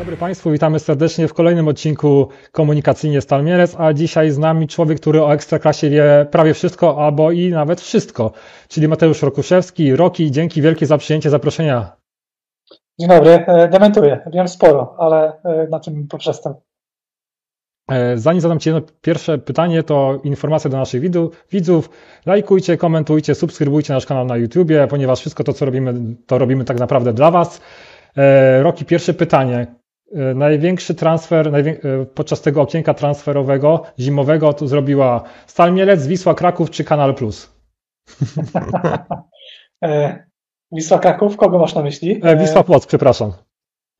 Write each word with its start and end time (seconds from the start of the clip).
dobry 0.00 0.16
Państwu, 0.16 0.50
witamy 0.50 0.78
serdecznie 0.78 1.28
w 1.28 1.34
kolejnym 1.34 1.68
odcinku 1.68 2.28
Komunikacyjnie 2.52 3.20
Stal 3.20 3.44
Mielec, 3.44 3.76
a 3.78 3.92
dzisiaj 3.92 4.30
z 4.30 4.38
nami 4.38 4.68
człowiek, 4.68 5.00
który 5.00 5.22
o 5.22 5.34
Ekstraklasie 5.34 5.90
wie 5.90 6.26
prawie 6.30 6.54
wszystko, 6.54 7.04
albo 7.04 7.30
i 7.30 7.50
nawet 7.50 7.80
wszystko, 7.80 8.32
czyli 8.68 8.88
Mateusz 8.88 9.22
Rokuszewski. 9.22 9.96
Roki, 9.96 10.30
dzięki 10.30 10.62
wielkie 10.62 10.86
za 10.86 10.98
przyjęcie 10.98 11.30
zaproszenia. 11.30 11.96
Dzień 13.00 13.08
dobry, 13.08 13.30
e, 13.30 13.68
dementuję, 13.68 14.20
wiem 14.32 14.48
sporo, 14.48 14.94
ale 14.98 15.42
e, 15.44 15.68
na 15.70 15.80
czym 15.80 16.08
poprzestam? 16.08 16.54
E, 17.90 18.18
zanim 18.18 18.40
zadam 18.40 18.58
Ci 18.58 18.68
jedno 18.68 18.82
pierwsze 19.00 19.38
pytanie, 19.38 19.82
to 19.82 20.20
informacja 20.24 20.70
do 20.70 20.76
naszych 20.76 21.02
widzów. 21.52 21.90
Lajkujcie, 22.26 22.76
komentujcie, 22.76 23.34
subskrybujcie 23.34 23.94
nasz 23.94 24.06
kanał 24.06 24.24
na 24.24 24.36
YouTubie, 24.36 24.86
ponieważ 24.90 25.20
wszystko 25.20 25.44
to, 25.44 25.52
co 25.52 25.64
robimy, 25.64 25.94
to 26.26 26.38
robimy 26.38 26.64
tak 26.64 26.78
naprawdę 26.78 27.12
dla 27.12 27.30
Was. 27.30 27.60
Roki, 28.62 28.84
pierwsze 28.84 29.14
pytanie. 29.14 29.79
Największy 30.34 30.94
transfer 30.94 31.52
podczas 32.14 32.40
tego 32.40 32.62
okienka 32.62 32.94
transferowego 32.94 33.82
zimowego 33.98 34.52
to 34.52 34.68
zrobiła 34.68 35.22
Stal 35.46 35.74
Mielec, 35.74 36.06
Wisła 36.06 36.34
Kraków 36.34 36.70
czy 36.70 36.84
Kanal 36.84 37.14
Plus? 37.14 37.50
Wisła 40.72 40.98
Kraków, 40.98 41.36
kogo 41.36 41.58
masz 41.58 41.74
na 41.74 41.82
myśli? 41.82 42.20
Wisła 42.38 42.64
Płock, 42.64 42.88
przepraszam. 42.88 43.32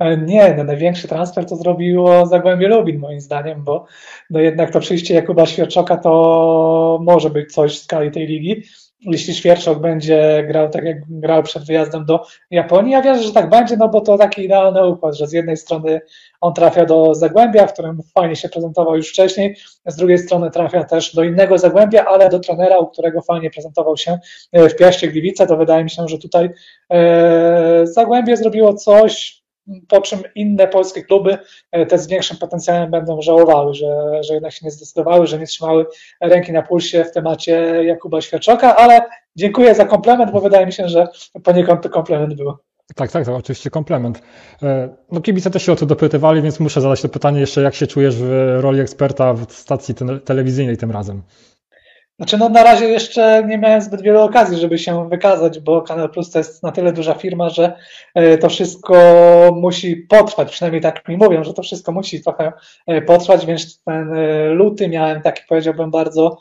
E, 0.00 0.16
nie, 0.16 0.54
no 0.56 0.64
największy 0.64 1.08
transfer 1.08 1.46
to 1.46 1.56
zrobiło 1.56 2.26
Zagłębie 2.26 2.68
Lubin 2.68 2.98
moim 2.98 3.20
zdaniem, 3.20 3.64
bo 3.64 3.86
no 4.30 4.40
jednak 4.40 4.70
to 4.70 4.80
przyjście 4.80 5.14
Jakuba 5.14 5.46
Świerczoka 5.46 5.96
to 5.96 6.98
może 7.02 7.30
być 7.30 7.52
coś 7.52 7.78
w 7.78 7.82
skali 7.82 8.10
tej 8.10 8.26
ligi. 8.26 8.62
Jeśli 9.02 9.34
Świerczok 9.34 9.80
będzie 9.80 10.44
grał 10.48 10.68
tak 10.68 10.84
jak 10.84 10.96
grał 11.08 11.42
przed 11.42 11.66
wyjazdem 11.66 12.04
do 12.04 12.26
Japonii, 12.50 12.92
ja 12.92 13.02
wierzę, 13.02 13.22
że 13.22 13.32
tak 13.32 13.50
będzie, 13.50 13.76
no 13.76 13.88
bo 13.88 14.00
to 14.00 14.18
taki 14.18 14.44
idealny 14.44 14.86
układ, 14.86 15.16
że 15.16 15.26
z 15.26 15.32
jednej 15.32 15.56
strony 15.56 16.00
on 16.40 16.54
trafia 16.54 16.86
do 16.86 17.14
Zagłębia, 17.14 17.66
w 17.66 17.72
którym 17.72 17.98
fajnie 18.14 18.36
się 18.36 18.48
prezentował 18.48 18.96
już 18.96 19.08
wcześniej, 19.08 19.56
z 19.86 19.96
drugiej 19.96 20.18
strony 20.18 20.50
trafia 20.50 20.84
też 20.84 21.14
do 21.14 21.24
innego 21.24 21.58
Zagłębia, 21.58 22.04
ale 22.04 22.28
do 22.28 22.40
trenera, 22.40 22.78
u 22.78 22.86
którego 22.86 23.22
fajnie 23.22 23.50
prezentował 23.50 23.96
się 23.96 24.18
e, 24.52 24.68
w 24.68 24.76
Piaście 24.76 25.08
Gliwice, 25.08 25.46
to 25.46 25.56
wydaje 25.56 25.84
mi 25.84 25.90
się, 25.90 26.08
że 26.08 26.18
tutaj 26.18 26.50
e, 26.92 27.86
Zagłębie 27.86 28.36
zrobiło 28.36 28.74
coś, 28.74 29.39
po 29.88 30.00
czym 30.00 30.20
inne 30.34 30.68
polskie 30.68 31.02
kluby 31.02 31.38
e, 31.72 31.86
te 31.86 31.98
z 31.98 32.06
większym 32.06 32.36
potencjałem 32.36 32.90
będą 32.90 33.22
żałowały, 33.22 33.74
że, 33.74 34.22
że 34.24 34.34
jednak 34.34 34.52
się 34.52 34.66
nie 34.66 34.70
zdecydowały, 34.70 35.26
że 35.26 35.38
nie 35.38 35.46
trzymały 35.46 35.86
ręki 36.20 36.52
na 36.52 36.62
pulsie 36.62 37.04
w 37.04 37.12
temacie 37.12 37.84
Jakuba 37.84 38.20
Świerczoka, 38.20 38.76
ale 38.76 39.02
dziękuję 39.36 39.74
za 39.74 39.84
komplement, 39.84 40.32
bo 40.32 40.40
wydaje 40.40 40.66
mi 40.66 40.72
się, 40.72 40.88
że 40.88 41.08
poniekąd 41.44 41.82
to 41.82 41.88
komplement 41.90 42.34
był. 42.34 42.56
Tak, 42.94 43.12
tak, 43.12 43.24
to 43.24 43.36
oczywiście 43.36 43.70
komplement. 43.70 44.22
E, 44.62 44.88
no 45.12 45.20
kibice 45.20 45.50
też 45.50 45.62
się 45.62 45.72
o 45.72 45.76
to 45.76 45.86
dopytywali, 45.86 46.42
więc 46.42 46.60
muszę 46.60 46.80
zadać 46.80 47.02
to 47.02 47.08
pytanie 47.08 47.40
jeszcze, 47.40 47.62
jak 47.62 47.74
się 47.74 47.86
czujesz 47.86 48.16
w 48.16 48.58
roli 48.60 48.80
eksperta 48.80 49.34
w 49.34 49.52
stacji 49.52 49.94
telewizyjnej 50.24 50.76
tym 50.76 50.90
razem? 50.90 51.22
Znaczy, 52.20 52.38
no 52.38 52.48
na 52.48 52.62
razie 52.62 52.88
jeszcze 52.88 53.44
nie 53.46 53.58
miałem 53.58 53.80
zbyt 53.80 54.02
wiele 54.02 54.22
okazji, 54.22 54.58
żeby 54.58 54.78
się 54.78 55.08
wykazać, 55.08 55.60
bo 55.60 55.82
Kanal 55.82 56.10
Plus 56.10 56.30
to 56.30 56.38
jest 56.38 56.62
na 56.62 56.72
tyle 56.72 56.92
duża 56.92 57.14
firma, 57.14 57.48
że 57.48 57.72
e, 58.14 58.38
to 58.38 58.48
wszystko 58.48 58.96
musi 59.56 59.96
potrwać, 59.96 60.50
przynajmniej 60.50 60.82
tak 60.82 61.08
mi 61.08 61.16
mówią, 61.16 61.44
że 61.44 61.54
to 61.54 61.62
wszystko 61.62 61.92
musi 61.92 62.22
trochę 62.22 62.52
e, 62.86 63.02
potrwać, 63.02 63.46
więc 63.46 63.82
ten 63.82 64.14
e, 64.16 64.48
luty 64.48 64.88
miałem 64.88 65.22
taki, 65.22 65.42
powiedziałbym, 65.48 65.90
bardzo 65.90 66.38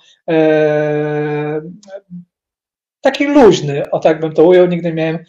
taki 3.02 3.26
luźny, 3.26 3.92
o 3.92 4.00
tak 4.00 4.20
bym 4.20 4.34
to 4.34 4.44
ujął. 4.44 4.68
Nigdy 4.68 4.94
miałem 4.94 5.20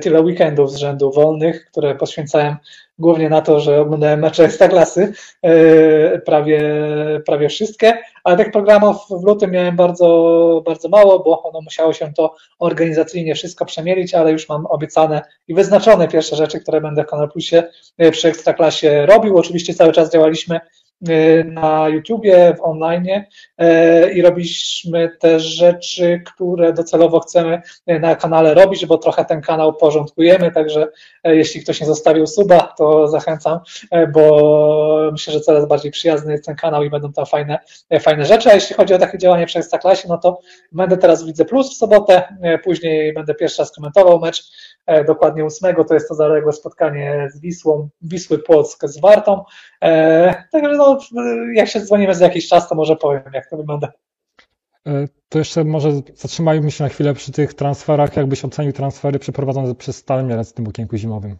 tyle 0.00 0.20
weekendów 0.20 0.72
z 0.72 0.76
rzędu 0.76 1.12
wolnych, 1.12 1.64
które 1.64 1.94
poświęcałem 1.94 2.56
głównie 2.98 3.28
na 3.28 3.40
to, 3.40 3.60
że 3.60 3.80
oglądałem 3.80 4.20
mecze 4.20 4.44
Ekstraklasy, 4.44 5.12
prawie, 6.26 6.60
prawie 7.26 7.48
wszystkie, 7.48 7.98
ale 8.24 8.36
tych 8.36 8.50
programów 8.50 8.96
w 9.10 9.24
lutym 9.24 9.50
miałem 9.50 9.76
bardzo, 9.76 10.62
bardzo 10.66 10.88
mało, 10.88 11.18
bo 11.18 11.42
ono 11.42 11.60
musiało 11.60 11.92
się 11.92 12.12
to 12.12 12.34
organizacyjnie 12.58 13.34
wszystko 13.34 13.64
przemielić, 13.64 14.14
ale 14.14 14.32
już 14.32 14.48
mam 14.48 14.66
obiecane 14.66 15.22
i 15.48 15.54
wyznaczone 15.54 16.08
pierwsze 16.08 16.36
rzeczy, 16.36 16.60
które 16.60 16.80
będę 16.80 17.04
w 17.04 17.06
Kanal 17.06 17.30
Plusie 17.30 17.62
e, 17.98 18.10
przy 18.10 18.28
Ekstraklasie 18.28 19.06
robił. 19.06 19.36
Oczywiście 19.36 19.74
cały 19.74 19.92
czas 19.92 20.12
działaliśmy 20.12 20.56
e, 20.56 20.60
na 21.44 21.88
YouTubie, 21.88 22.54
w 22.58 22.64
online 22.64 23.08
e, 23.58 24.12
i 24.12 24.22
robiliśmy 24.22 25.10
te 25.18 25.40
rzeczy, 25.40 26.22
które 26.26 26.72
docelowo 26.72 27.20
chcemy 27.20 27.62
na 27.86 28.16
kanale 28.16 28.54
robić, 28.54 28.86
bo 28.86 28.98
trochę 28.98 29.24
ten 29.24 29.40
kanał 29.40 29.74
porządkujemy, 29.74 30.52
także 30.52 30.88
jeśli 31.24 31.62
ktoś 31.62 31.80
nie 31.80 31.86
zostawił 31.86 32.26
suba, 32.26 32.74
to 32.78 33.08
zachęcam, 33.08 33.60
bo 34.12 35.08
myślę, 35.12 35.32
że 35.32 35.40
coraz 35.40 35.66
bardziej 35.66 35.90
przyjazny 35.90 36.32
jest 36.32 36.44
ten 36.44 36.56
kanał 36.56 36.84
i 36.84 36.90
będą 36.90 37.12
tam 37.12 37.26
fajne, 37.26 37.58
fajne 38.00 38.26
rzeczy, 38.26 38.50
a 38.50 38.54
jeśli 38.54 38.76
chodzi 38.76 38.94
o 38.94 38.98
takie 38.98 39.18
działanie 39.18 39.46
przy 39.46 39.58
Ekstraklasie, 39.58 40.08
no 40.08 40.18
to 40.18 40.40
będę 40.72 40.96
teraz 40.96 41.24
Widzę 41.24 41.44
Plus 41.44 41.74
w 41.74 41.76
sobotę, 41.76 42.22
później 42.64 43.12
będę 43.12 43.34
pierwszy 43.34 43.62
raz 43.62 43.72
komentował 43.72 44.20
mecz, 44.20 44.44
dokładnie 45.06 45.44
ósmego, 45.44 45.84
to 45.84 45.94
jest 45.94 46.08
to 46.08 46.14
zaległe 46.14 46.52
spotkanie 46.52 47.28
z 47.34 47.40
Wisłą, 47.40 47.88
Wisły 48.02 48.38
Płock 48.38 48.88
z 48.88 49.00
Wartą, 49.00 49.44
e, 49.82 50.44
także 50.52 50.76
no, 50.76 50.98
jak 51.54 51.68
się 51.68 51.80
dzwonimy 51.80 52.14
za 52.14 52.24
jakiś 52.24 52.48
czas, 52.48 52.68
to 52.68 52.74
może 52.74 52.96
powiem, 52.96 53.22
jak 53.34 53.50
to 53.50 53.56
wygląda. 53.56 53.92
To 55.28 55.38
jeszcze 55.38 55.64
może 55.64 55.92
zatrzymajmy 56.14 56.70
się 56.70 56.84
na 56.84 56.90
chwilę 56.90 57.14
przy 57.14 57.32
tych 57.32 57.54
transferach. 57.54 58.16
Jakbyś 58.16 58.44
ocenił 58.44 58.72
transfery 58.72 59.18
przeprowadzone 59.18 59.74
przez 59.74 59.96
Stal 59.96 60.24
Mielec 60.24 60.50
w 60.50 60.52
tym 60.52 60.68
okienku 60.68 60.96
zimowym? 60.96 61.36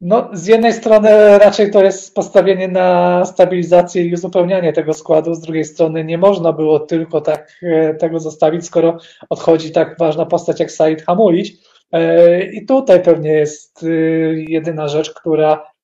No, 0.00 0.30
z 0.32 0.46
jednej 0.46 0.72
strony 0.72 1.38
raczej 1.38 1.70
to 1.70 1.84
jest 1.84 2.14
postawienie 2.14 2.68
na 2.68 3.24
stabilizację 3.24 4.04
i 4.04 4.14
uzupełnianie 4.14 4.72
tego 4.72 4.94
składu, 4.94 5.34
z 5.34 5.40
drugiej 5.40 5.64
strony 5.64 6.04
nie 6.04 6.18
można 6.18 6.52
było 6.52 6.80
tylko 6.80 7.20
tak 7.20 7.60
e, 7.62 7.94
tego 7.94 8.20
zostawić, 8.20 8.66
skoro 8.66 8.98
odchodzi 9.30 9.72
tak 9.72 9.98
ważna 9.98 10.26
postać 10.26 10.60
jak 10.60 10.70
Said 10.70 11.02
Hamulić. 11.02 11.56
E, 11.92 12.42
I 12.42 12.66
tutaj 12.66 13.02
pewnie 13.02 13.30
jest 13.30 13.82
e, 13.82 13.86
jedyna 14.48 14.88
rzecz, 14.88 15.14
która 15.14 15.76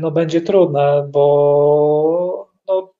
no, 0.00 0.10
będzie 0.10 0.40
trudna, 0.40 1.02
bo 1.10 2.50
no, 2.68 2.92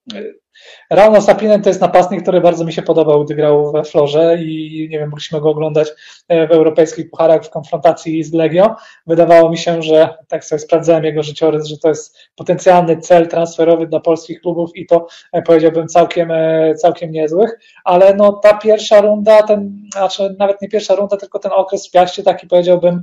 Rano 0.90 1.20
Sapinen 1.20 1.62
to 1.62 1.70
jest 1.70 1.80
napastnik, 1.80 2.22
który 2.22 2.40
bardzo 2.40 2.64
mi 2.64 2.72
się 2.72 2.82
podobał, 2.82 3.24
gdy 3.24 3.34
grał 3.34 3.72
we 3.72 3.84
Florze 3.84 4.38
i 4.42 4.88
nie 4.90 4.98
wiem, 4.98 5.10
mogliśmy 5.10 5.40
go 5.40 5.50
oglądać 5.50 5.88
e, 6.28 6.48
w 6.48 6.50
europejskich 6.50 7.10
pucharach 7.10 7.44
w 7.44 7.50
konfrontacji 7.50 8.24
z 8.24 8.32
Legią. 8.32 8.74
Wydawało 9.06 9.50
mi 9.50 9.58
się, 9.58 9.82
że 9.82 10.14
tak 10.28 10.44
sobie 10.44 10.58
sprawdzałem 10.58 11.04
jego 11.04 11.22
życiorys, 11.22 11.66
że 11.66 11.78
to 11.78 11.88
jest 11.88 12.18
potencjalny 12.36 12.96
cel 12.96 13.28
transferowy 13.28 13.86
dla 13.86 14.00
polskich 14.00 14.40
klubów 14.40 14.70
i 14.74 14.86
to 14.86 15.06
e, 15.32 15.42
powiedziałbym 15.42 15.88
całkiem, 15.88 16.30
e, 16.30 16.74
całkiem 16.74 17.10
niezłych, 17.10 17.58
ale 17.84 18.14
no 18.14 18.32
ta 18.32 18.54
pierwsza 18.54 19.00
runda, 19.00 19.42
ten, 19.42 19.88
znaczy 19.92 20.36
nawet 20.38 20.62
nie 20.62 20.68
pierwsza 20.68 20.94
runda, 20.94 21.16
tylko 21.16 21.38
ten 21.38 21.52
okres 21.54 21.88
w 21.88 21.90
Piaście 21.90 22.22
taki 22.22 22.46
powiedziałbym 22.46 23.02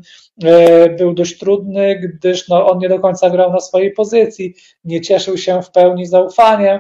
był 0.98 1.14
dość 1.14 1.38
trudny, 1.38 2.00
gdyż 2.00 2.48
no, 2.48 2.66
on 2.72 2.80
nie 2.80 2.90
do 2.90 3.00
końca 3.00 3.30
grał 3.30 3.52
na 3.52 3.60
swojej 3.60 3.92
pozycji, 3.92 4.54
nie 4.84 5.02
cieszył 5.02 5.38
się 5.38 5.62
w 5.62 5.72
pełni 5.72 6.06
zaufaniem 6.06 6.80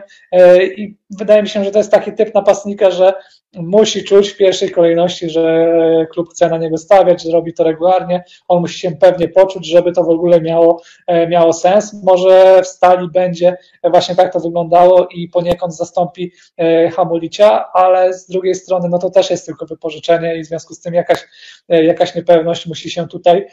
i 0.77 0.96
wydaje 1.09 1.43
mi 1.43 1.49
się, 1.49 1.63
że 1.63 1.71
to 1.71 1.77
jest 1.77 1.91
taki 1.91 2.13
typ 2.13 2.33
napastnika, 2.33 2.91
że 2.91 3.13
musi 3.55 4.03
czuć 4.03 4.29
w 4.29 4.37
pierwszej 4.37 4.71
kolejności, 4.71 5.29
że 5.29 5.71
klub 6.11 6.29
chce 6.29 6.49
na 6.49 6.57
niego 6.57 6.77
stawiać, 6.77 7.23
że 7.23 7.31
robi 7.31 7.53
to 7.53 7.63
regularnie. 7.63 8.23
On 8.47 8.61
musi 8.61 8.79
się 8.79 8.91
pewnie 8.91 9.27
poczuć, 9.27 9.67
żeby 9.67 9.91
to 9.91 10.03
w 10.03 10.09
ogóle 10.09 10.41
miało, 10.41 10.81
e, 11.07 11.27
miało 11.27 11.53
sens. 11.53 12.03
Może 12.03 12.61
w 12.63 12.67
stali 12.67 13.07
będzie 13.13 13.57
właśnie 13.83 14.15
tak 14.15 14.33
to 14.33 14.39
wyglądało 14.39 15.07
i 15.07 15.27
poniekąd 15.27 15.75
zastąpi 15.75 16.31
e, 16.57 16.89
Hamulicia, 16.89 17.71
ale 17.73 18.13
z 18.13 18.27
drugiej 18.27 18.55
strony, 18.55 18.89
no 18.89 18.99
to 18.99 19.09
też 19.09 19.29
jest 19.29 19.45
tylko 19.45 19.65
wypożyczenie 19.65 20.37
i 20.37 20.43
w 20.43 20.47
związku 20.47 20.73
z 20.73 20.81
tym 20.81 20.93
jakaś, 20.93 21.25
e, 21.69 21.83
jakaś 21.83 22.15
niepewność 22.15 22.67
musi 22.67 22.89
się 22.89 23.07
tutaj 23.07 23.47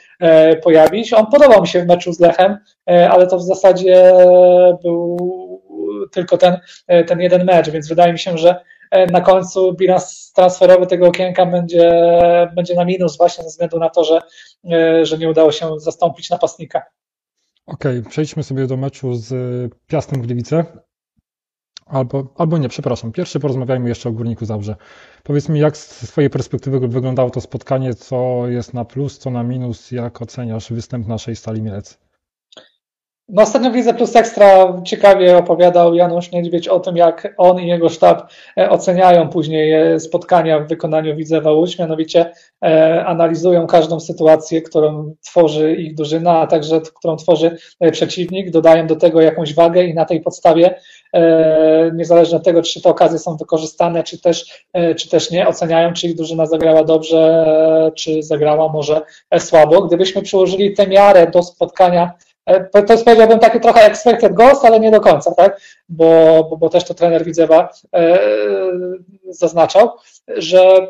pojawić. 0.62 1.12
On 1.12 1.26
podobał 1.26 1.60
mi 1.60 1.68
się 1.68 1.82
w 1.82 1.86
meczu 1.86 2.12
z 2.12 2.20
Lechem, 2.20 2.58
ale 2.86 3.26
to 3.26 3.38
w 3.38 3.42
zasadzie 3.42 4.12
był 4.82 5.16
tylko 6.12 6.38
ten, 6.38 6.58
ten 7.06 7.20
jeden 7.20 7.44
mecz, 7.44 7.70
więc 7.70 7.88
wydaje 7.88 8.12
mi 8.12 8.18
się, 8.18 8.38
że 8.38 8.64
E, 8.94 9.06
na 9.06 9.20
końcu 9.20 9.72
bilans 9.72 10.32
transferowy 10.32 10.86
tego 10.86 11.06
okienka 11.06 11.46
będzie, 11.46 11.92
będzie 12.56 12.74
na 12.74 12.84
minus 12.84 13.16
właśnie 13.16 13.44
ze 13.44 13.50
względu 13.50 13.78
na 13.78 13.90
to, 13.90 14.04
że, 14.04 14.20
e, 14.72 15.06
że 15.06 15.18
nie 15.18 15.30
udało 15.30 15.52
się 15.52 15.80
zastąpić 15.80 16.30
napastnika. 16.30 16.82
Okej, 17.66 17.98
okay, 17.98 18.10
przejdźmy 18.10 18.42
sobie 18.42 18.66
do 18.66 18.76
meczu 18.76 19.14
z 19.14 19.34
Piastem 19.86 20.22
Gliwice. 20.22 20.64
Albo, 21.86 22.34
albo 22.36 22.58
nie, 22.58 22.68
przepraszam. 22.68 23.12
Pierwszy 23.12 23.40
porozmawiajmy 23.40 23.88
jeszcze 23.88 24.08
o 24.08 24.12
Górniku 24.12 24.44
Zabrze. 24.44 24.76
Powiedz 25.22 25.48
mi, 25.48 25.60
jak 25.60 25.76
z 25.76 26.08
swojej 26.08 26.30
perspektywy 26.30 26.88
wyglądało 26.88 27.30
to 27.30 27.40
spotkanie, 27.40 27.94
co 27.94 28.48
jest 28.48 28.74
na 28.74 28.84
plus, 28.84 29.18
co 29.18 29.30
na 29.30 29.42
minus, 29.42 29.90
jak 29.90 30.22
oceniasz 30.22 30.72
występ 30.72 31.06
naszej 31.06 31.36
Stali 31.36 31.62
Mielec? 31.62 32.03
No 33.28 33.42
ostatnio 33.42 33.70
widzę 33.70 33.94
Plus 33.94 34.16
Ekstra 34.16 34.80
ciekawie 34.84 35.36
opowiadał 35.36 35.94
Janusz 35.94 36.32
Niedźwiedź 36.32 36.68
o 36.68 36.80
tym, 36.80 36.96
jak 36.96 37.34
on 37.36 37.60
i 37.60 37.66
jego 37.66 37.88
sztab 37.88 38.32
e, 38.58 38.70
oceniają 38.70 39.28
później 39.28 39.72
e, 39.72 40.00
spotkania 40.00 40.60
w 40.60 40.68
wykonaniu 40.68 41.16
Widzewa 41.16 41.52
Łódź, 41.52 41.78
mianowicie 41.78 42.32
e, 42.64 43.04
analizują 43.06 43.66
każdą 43.66 44.00
sytuację, 44.00 44.62
którą 44.62 45.14
tworzy 45.24 45.74
ich 45.74 45.94
drużyna, 45.94 46.38
a 46.38 46.46
także 46.46 46.80
którą 46.80 47.16
tworzy 47.16 47.56
przeciwnik, 47.92 48.50
dodają 48.50 48.86
do 48.86 48.96
tego 48.96 49.20
jakąś 49.20 49.54
wagę 49.54 49.84
i 49.84 49.94
na 49.94 50.04
tej 50.04 50.20
podstawie 50.20 50.74
niezależnie 51.94 52.36
od 52.36 52.44
tego, 52.44 52.62
czy 52.62 52.82
te 52.82 52.88
okazje 52.88 53.18
są 53.18 53.36
wykorzystane, 53.36 54.02
czy 54.02 54.20
też, 54.20 54.66
czy 54.96 55.08
też 55.08 55.30
nie, 55.30 55.48
oceniają, 55.48 55.92
czy 55.92 56.06
ich 56.06 56.14
drużyna 56.14 56.46
zagrała 56.46 56.84
dobrze, 56.84 57.44
czy 57.96 58.22
zagrała 58.22 58.68
może 58.68 59.00
słabo. 59.38 59.82
Gdybyśmy 59.82 60.22
przyłożyli 60.22 60.74
tę 60.74 60.86
miarę 60.86 61.30
do 61.30 61.42
spotkania 61.42 62.12
to 62.86 62.92
jest 62.92 63.04
powiedziałbym 63.04 63.38
taki 63.38 63.60
trochę 63.60 63.86
expected 63.86 64.34
goals, 64.34 64.64
ale 64.64 64.80
nie 64.80 64.90
do 64.90 65.00
końca, 65.00 65.34
tak? 65.34 65.60
Bo, 65.88 66.44
bo, 66.50 66.56
bo 66.56 66.68
też 66.68 66.84
to 66.84 66.94
trener 66.94 67.24
Widzewa 67.24 67.68
e, 67.94 68.18
zaznaczał, 69.28 69.90
że 70.28 70.86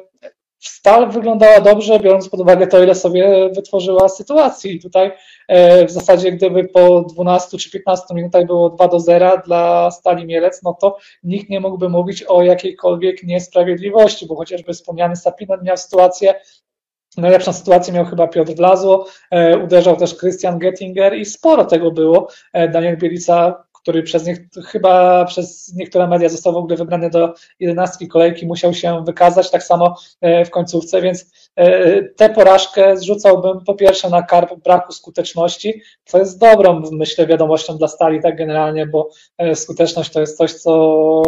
Stal 0.65 1.11
wyglądała 1.11 1.61
dobrze, 1.61 2.01
biorąc 2.01 2.29
pod 2.29 2.41
uwagę 2.41 2.67
to, 2.67 2.83
ile 2.83 2.95
sobie 2.95 3.51
wytworzyła 3.55 4.09
sytuacji. 4.09 4.77
I 4.77 4.81
tutaj 4.81 5.13
e, 5.49 5.87
w 5.87 5.91
zasadzie, 5.91 6.33
gdyby 6.33 6.65
po 6.65 7.01
12 7.01 7.59
czy 7.59 7.71
15 7.71 8.15
minutach 8.15 8.47
było 8.47 8.71
2 8.71 8.89
do 8.89 9.01
0 9.01 9.43
dla 9.47 9.91
Stali 9.91 10.27
Mielec, 10.27 10.63
no 10.63 10.77
to 10.81 10.97
nikt 11.23 11.51
nie 11.51 11.61
mógłby 11.61 11.89
mówić 11.89 12.23
o 12.23 12.43
jakiejkolwiek 12.43 13.23
niesprawiedliwości, 13.23 14.27
bo 14.27 14.37
chociażby 14.37 14.73
wspomniany 14.73 15.17
Sapinen 15.17 15.63
miał 15.63 15.77
sytuację 15.77 16.35
Najlepszą 17.17 17.53
sytuację 17.53 17.93
miał 17.93 18.05
chyba 18.05 18.29
Piotr 18.29 18.53
Wlazło, 18.53 19.07
e, 19.31 19.59
uderzał 19.59 19.97
też 19.97 20.19
Christian 20.19 20.59
Gettinger 20.59 21.19
i 21.19 21.25
sporo 21.25 21.65
tego 21.65 21.91
było. 21.91 22.29
E, 22.53 22.69
Daniel 22.69 22.97
Bielica, 22.97 23.65
który 23.85 24.03
przez 24.03 24.27
nie, 24.27 24.49
chyba 24.67 25.25
przez 25.25 25.75
niektóre 25.75 26.09
media 26.09 26.29
został 26.29 26.53
w 26.53 26.57
ogóle 26.57 26.77
wybrany 26.77 27.11
do 27.11 27.35
jedenastki 27.61 28.09
kolejki, 28.09 28.47
musiał 28.47 28.75
się 28.75 29.05
wykazać, 29.05 29.51
tak 29.51 29.63
samo 29.63 29.97
e, 30.21 30.45
w 30.45 30.51
końcówce, 30.51 31.03
więc 31.03 31.27
E, 31.57 32.03
tę 32.03 32.31
porażkę 32.31 32.97
zrzucałbym 32.97 33.65
po 33.65 33.75
pierwsze 33.75 34.11
na 34.11 34.23
karp 34.23 34.55
braku 34.55 34.93
skuteczności, 34.93 35.83
co 36.05 36.19
jest 36.19 36.39
dobrą, 36.39 36.83
myślę, 36.93 37.27
wiadomością 37.27 37.77
dla 37.77 37.89
Stali 37.89 38.23
tak 38.23 38.37
generalnie, 38.37 38.87
bo 38.87 39.09
e, 39.39 39.55
skuteczność 39.55 40.13
to 40.13 40.21
jest 40.21 40.37
coś, 40.37 40.53
co 40.53 41.23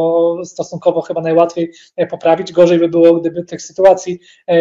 stosunkowo 0.44 1.00
chyba 1.00 1.20
najłatwiej 1.20 1.72
poprawić. 2.10 2.52
Gorzej 2.52 2.78
by 2.78 2.88
było, 2.88 3.14
gdyby 3.14 3.44
tych 3.44 3.62
sytuacji 3.62 4.18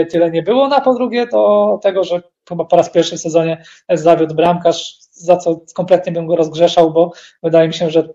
tyle 0.09 0.31
nie 0.31 0.44
było. 0.44 0.68
No 0.68 0.75
a 0.75 0.81
po 0.81 0.94
drugie 0.94 1.27
to 1.27 1.80
tego, 1.83 2.03
że 2.03 2.21
chyba 2.50 2.65
po 2.65 2.75
raz 2.75 2.89
pierwszy 2.89 3.18
w 3.18 3.21
sezonie 3.21 3.63
zawiódł 3.89 4.36
bramkarz, 4.36 4.97
za 5.12 5.38
co 5.38 5.62
kompletnie 5.75 6.12
bym 6.12 6.27
go 6.27 6.36
rozgrzeszał, 6.36 6.94
bo 6.94 7.12
wydaje 7.44 7.68
mi 7.68 7.74
się, 7.74 7.89
że 7.89 8.09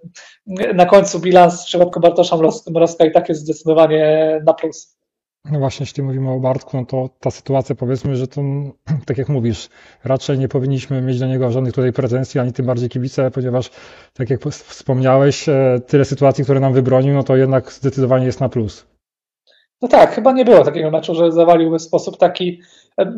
na 0.75 0.87
końcu 0.87 1.21
bilans 1.21 1.63
w 1.63 1.67
przypadku 1.67 2.01
Bartosza 2.01 2.37
Mrozka 2.71 3.05
i 3.05 3.13
tak 3.13 3.29
jest 3.29 3.41
zdecydowanie 3.41 4.41
na 4.47 4.55
plus. 4.55 5.01
No 5.45 5.59
właśnie, 5.59 5.85
jeśli 5.85 6.03
mówimy 6.03 6.31
o 6.31 6.41
Bartku, 6.41 6.77
no 6.77 6.87
to 6.87 7.11
ta 7.21 7.31
sytuacja 7.31 7.75
powiedzmy, 7.75 8.17
że 8.17 8.29
to, 8.29 8.41
tak 9.07 9.19
jak 9.19 9.29
mówisz, 9.29 9.69
raczej 10.05 10.39
nie 10.39 10.49
powinniśmy 10.49 11.03
mieć 11.03 11.19
do 11.19 11.27
niego 11.27 11.51
żadnych 11.51 11.75
tutaj 11.75 11.93
pretensji, 11.93 12.41
ani 12.41 12.53
tym 12.53 12.67
bardziej 12.67 12.89
kibice, 12.89 13.31
ponieważ, 13.31 13.71
tak 14.15 14.31
jak 14.31 14.41
wspomniałeś, 14.51 15.49
e, 15.49 15.81
tyle 15.87 16.05
sytuacji, 16.05 16.45
które 16.45 16.61
nam 16.61 16.73
wybronił, 16.73 17.15
no 17.15 17.23
to 17.23 17.37
jednak 17.37 17.73
zdecydowanie 17.73 18.27
jest 18.27 18.41
na 18.41 18.49
plus. 18.49 18.87
No 19.83 19.89
tak, 19.89 20.15
chyba 20.15 20.33
nie 20.33 20.45
było 20.45 20.65
takiego 20.65 20.91
meczu, 20.91 21.15
że 21.15 21.33
zawaliłby 21.33 21.79
w 21.79 21.83
sposób 21.83 22.19
taki 22.19 22.61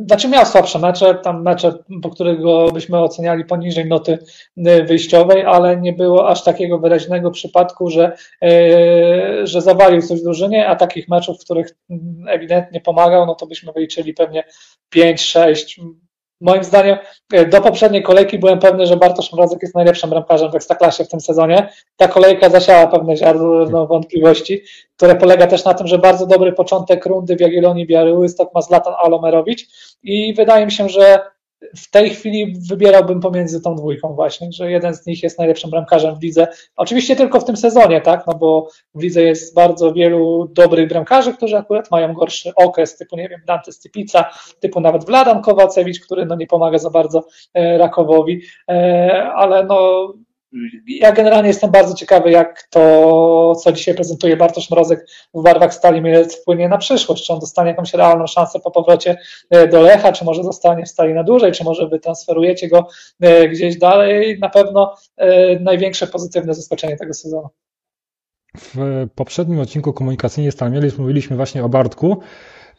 znaczy 0.07 0.29
miał 0.29 0.47
słabsze 0.47 0.79
mecze, 0.79 1.15
tam 1.15 1.43
mecze, 1.43 1.73
po 2.03 2.11
którego 2.11 2.69
byśmy 2.73 2.99
oceniali 2.99 3.45
poniżej 3.45 3.87
noty 3.87 4.19
y, 4.59 4.85
wyjściowej, 4.85 5.45
ale 5.45 5.77
nie 5.77 5.93
było 5.93 6.29
aż 6.29 6.45
takiego 6.45 6.79
wyraźnego 6.79 7.31
przypadku, 7.31 7.91
że, 7.91 8.13
y, 8.45 9.47
że 9.47 9.61
zawalił 9.61 10.03
coś 10.03 10.23
drużynie, 10.23 10.69
a 10.69 10.77
takich 10.77 11.09
meczów, 11.09 11.37
w 11.41 11.45
których 11.45 11.77
ewidentnie 12.29 12.81
pomagał, 12.81 13.27
no 13.27 13.35
to 13.35 13.47
byśmy 13.47 13.73
wyliczyli 13.73 14.15
pewnie 14.15 14.45
5-6, 14.95 15.83
Moim 16.43 16.65
zdaniem 16.65 16.97
e, 17.33 17.47
do 17.47 17.61
poprzedniej 17.61 18.03
kolejki 18.03 18.39
byłem 18.39 18.59
pewny, 18.59 18.87
że 18.87 18.97
Bartosz 18.97 19.33
Mrozek 19.33 19.63
jest 19.63 19.75
najlepszym 19.75 20.11
bramkarzem 20.11 20.51
w 20.51 20.55
Ekstraklasie 20.55 21.05
w 21.05 21.09
tym 21.09 21.21
sezonie. 21.21 21.69
Ta 21.97 22.09
kolejka 22.09 22.51
zasiała 22.51 22.87
pewne 22.87 23.17
ziarno 23.17 23.87
wątpliwości, 23.87 24.63
które 24.97 25.15
polega 25.15 25.47
też 25.47 25.65
na 25.65 25.75
tym, 25.75 25.87
że 25.87 25.99
bardzo 25.99 26.27
dobry 26.27 26.53
początek 26.53 27.07
rundy 27.07 27.37
w 27.37 27.41
Jagiellonii 27.41 27.87
Białystok 27.87 28.55
ma 28.55 28.63
Zlatan 28.63 28.95
Alomerowicz 29.05 29.67
i 30.03 30.35
wydaje 30.35 30.67
mi 30.67 30.73
się, 30.73 30.89
że 30.89 31.21
w 31.77 31.91
tej 31.91 32.11
chwili 32.11 32.55
wybierałbym 32.69 33.21
pomiędzy 33.21 33.61
tą 33.61 33.75
dwójką 33.75 34.15
właśnie, 34.15 34.53
że 34.53 34.71
jeden 34.71 34.95
z 34.95 35.07
nich 35.07 35.23
jest 35.23 35.39
najlepszym 35.39 35.71
bramkarzem 35.71 36.17
w 36.17 36.23
lidze. 36.23 36.47
Oczywiście 36.77 37.17
tylko 37.17 37.41
w 37.41 37.45
tym 37.45 37.57
sezonie, 37.57 38.01
tak, 38.01 38.27
no 38.27 38.35
bo 38.35 38.69
w 38.95 39.03
lidze 39.03 39.23
jest 39.23 39.55
bardzo 39.55 39.93
wielu 39.93 40.49
dobrych 40.53 40.89
bramkarzy, 40.89 41.33
którzy 41.35 41.57
akurat 41.57 41.91
mają 41.91 42.13
gorszy 42.13 42.53
okres, 42.57 42.97
typu, 42.97 43.17
nie 43.17 43.29
wiem, 43.29 43.41
Dante 43.47 43.73
Stypica, 43.73 44.25
typu 44.61 44.81
nawet 44.81 45.07
Vladan 45.07 45.43
Kowacewicz, 45.43 46.01
który 46.01 46.27
no 46.27 46.37
nie 46.37 46.47
pomaga 46.47 46.79
za 46.79 46.91
bardzo 46.91 47.25
e, 47.55 47.79
Rakowowi, 47.79 48.43
e, 48.69 49.33
ale 49.35 49.65
no 49.65 50.09
ja 50.87 51.13
generalnie 51.13 51.49
jestem 51.49 51.71
bardzo 51.71 51.95
ciekawy, 51.95 52.31
jak 52.31 52.63
to, 52.71 53.55
co 53.55 53.73
dzisiaj 53.73 53.95
prezentuje 53.95 54.37
Bartosz 54.37 54.71
Mrozek 54.71 55.07
w 55.35 55.43
barwach 55.43 55.75
Stali 55.75 56.03
Mielec 56.03 56.41
wpłynie 56.41 56.69
na 56.69 56.79
przyszłość. 56.79 57.27
Czy 57.27 57.33
on 57.33 57.41
dostanie 57.41 57.71
jakąś 57.71 57.95
realną 57.95 58.27
szansę 58.27 58.61
po 58.61 58.71
powrocie 58.71 59.19
e, 59.51 59.69
do 59.69 59.81
Lecha, 59.81 60.13
czy 60.13 60.25
może 60.25 60.43
zostanie 60.45 60.85
w 60.85 60.89
Stali 60.89 61.15
na 61.15 61.25
dłużej, 61.25 61.53
czy 61.53 61.65
może 61.65 61.89
wy 61.89 61.99
transferujecie 61.99 62.69
go 62.69 62.89
e, 63.21 63.49
gdzieś 63.49 63.79
dalej. 63.79 64.39
Na 64.39 64.49
pewno 64.49 64.97
e, 65.17 65.59
największe 65.61 66.07
pozytywne 66.07 66.55
zaskoczenie 66.55 66.97
tego 66.97 67.15
sezonu. 67.15 67.49
W 68.55 69.07
poprzednim 69.15 69.61
odcinku 69.61 69.93
komunikacyjnie 69.93 70.53
Stal 70.53 70.71
Mielec 70.71 70.99
mówiliśmy 70.99 71.37
właśnie 71.37 71.65
o 71.65 71.69
Bartku, 71.69 72.21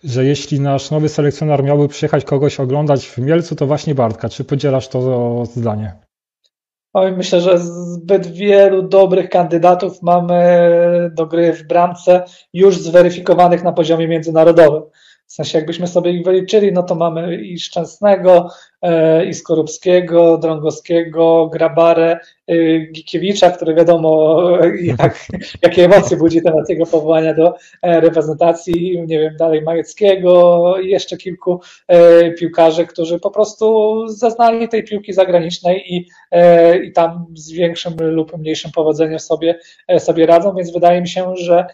że 0.03 0.25
jeśli 0.25 0.59
nasz 0.59 0.91
nowy 0.91 1.09
selekcjoner 1.09 1.63
miałby 1.63 1.87
przyjechać 1.87 2.25
kogoś 2.25 2.59
oglądać 2.59 3.05
w 3.05 3.17
Mielcu, 3.17 3.55
to 3.55 3.67
właśnie 3.67 3.95
Bartka. 3.95 4.29
Czy 4.29 4.43
podzielasz 4.43 4.87
to 4.87 5.45
zdanie? 5.45 6.02
Oj, 6.93 7.11
myślę, 7.11 7.41
że 7.41 7.59
zbyt 7.59 8.27
wielu 8.27 8.81
dobrych 8.81 9.29
kandydatów 9.29 10.01
mamy 10.01 11.11
do 11.13 11.25
gry 11.25 11.53
w 11.53 11.63
bramce 11.63 12.25
już 12.53 12.77
zweryfikowanych 12.77 13.63
na 13.63 13.73
poziomie 13.73 14.07
międzynarodowym. 14.07 14.83
W 15.27 15.33
sensie, 15.33 15.57
jakbyśmy 15.57 15.87
sobie 15.87 16.11
ich 16.11 16.25
wyliczyli, 16.25 16.73
no 16.73 16.83
to 16.83 16.95
mamy 16.95 17.35
i 17.35 17.59
Szczęsnego, 17.59 18.49
i 19.27 19.33
Skorupskiego, 19.33 20.37
Drągowskiego, 20.37 21.49
Grabarę, 21.53 22.19
e, 22.47 22.79
Gikiewicza, 22.79 23.51
który 23.51 23.75
wiadomo, 23.75 24.41
jak, 24.81 25.27
jakie 25.63 25.85
emocje 25.85 26.17
budzi 26.17 26.41
temat 26.41 26.69
jego 26.69 26.85
powołania 26.85 27.33
do 27.33 27.55
e, 27.81 28.01
reprezentacji, 28.01 29.03
nie 29.07 29.19
wiem, 29.19 29.35
dalej 29.37 29.61
Majeckiego 29.61 30.75
i 30.79 30.89
jeszcze 30.89 31.17
kilku 31.17 31.61
piłkarzy, 32.39 32.87
którzy 32.87 33.19
po 33.19 33.31
prostu 33.31 34.07
zaznali 34.07 34.69
tej 34.69 34.83
piłki 34.83 35.13
zagranicznej 35.13 35.93
i, 35.93 36.07
i 36.83 36.91
tam 36.91 37.25
z 37.33 37.51
większym 37.51 37.93
lub 37.99 38.37
mniejszym 38.37 38.71
powodzeniem 38.71 39.19
sobie, 39.19 39.59
sobie 39.97 40.25
radzą, 40.25 40.55
więc 40.55 40.73
wydaje 40.73 41.01
mi 41.01 41.07
się, 41.07 41.35
że 41.35 41.65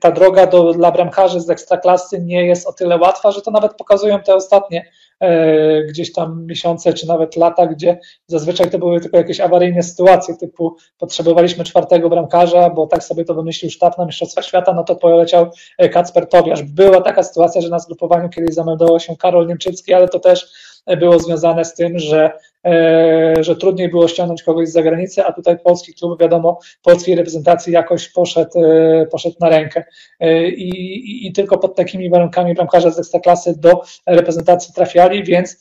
ta 0.00 0.10
droga 0.10 0.46
do, 0.46 0.72
dla 0.72 0.92
bramkarzy 0.92 1.40
z 1.40 1.50
ekstraklasy 1.50 2.20
nie 2.20 2.46
jest 2.46 2.66
o 2.66 2.72
tyle 2.72 2.98
łatwa, 2.98 3.30
że 3.30 3.42
to 3.42 3.50
nawet 3.50 3.74
pokazują 3.74 4.20
te 4.20 4.34
ostatnie 4.34 4.90
e, 5.20 5.82
gdzieś 5.82 6.12
tam 6.12 6.46
miesiące 6.46 6.92
czy 6.92 7.06
nawet 7.06 7.36
lata, 7.36 7.66
gdzie 7.66 7.98
zazwyczaj 8.26 8.70
to 8.70 8.78
były 8.78 9.00
tylko 9.00 9.16
jakieś 9.16 9.40
awaryjne 9.40 9.82
sytuacje, 9.82 10.36
typu 10.36 10.76
potrzebowaliśmy 10.98 11.64
czwartego 11.64 12.08
bramkarza, 12.08 12.70
bo 12.70 12.86
tak 12.86 13.04
sobie 13.04 13.24
to 13.24 13.34
wymyślił 13.34 13.70
sztab 13.70 13.98
na 13.98 14.06
Mistrzostwa 14.06 14.42
Świata, 14.42 14.72
no 14.72 14.84
to 14.84 14.96
poleciał 14.96 15.50
e, 15.78 15.88
Kacper 15.88 16.28
Tobiasz. 16.28 16.62
Była 16.62 17.00
taka 17.00 17.22
sytuacja, 17.22 17.60
że 17.60 17.68
na 17.68 17.78
zgrupowaniu 17.78 18.28
kiedyś 18.28 18.54
zameldował 18.54 19.00
się 19.00 19.16
Karol 19.16 19.46
Niemczycki, 19.46 19.94
ale 19.94 20.08
to 20.08 20.20
też 20.20 20.73
było 20.86 21.18
związane 21.18 21.64
z 21.64 21.74
tym, 21.74 21.98
że, 21.98 22.32
e, 22.66 23.34
że 23.40 23.56
trudniej 23.56 23.88
było 23.88 24.08
ściągnąć 24.08 24.42
kogoś 24.42 24.68
z 24.68 24.72
zagranicy, 24.72 25.24
a 25.24 25.32
tutaj 25.32 25.58
polski 25.58 25.94
klub, 25.94 26.20
wiadomo, 26.20 26.58
polskiej 26.82 27.16
reprezentacji 27.16 27.72
jakoś 27.72 28.08
poszedł, 28.08 28.64
e, 28.64 29.06
poszedł 29.06 29.36
na 29.40 29.48
rękę. 29.48 29.84
E, 30.20 30.48
I, 30.48 30.68
i, 30.68 31.26
I 31.26 31.32
tylko 31.32 31.58
pod 31.58 31.76
takimi 31.76 32.10
warunkami 32.10 32.54
bramkarze 32.54 32.92
z 32.92 32.98
ekstraklasy 32.98 33.60
do 33.60 33.82
reprezentacji 34.06 34.74
trafiali, 34.74 35.24
więc 35.24 35.56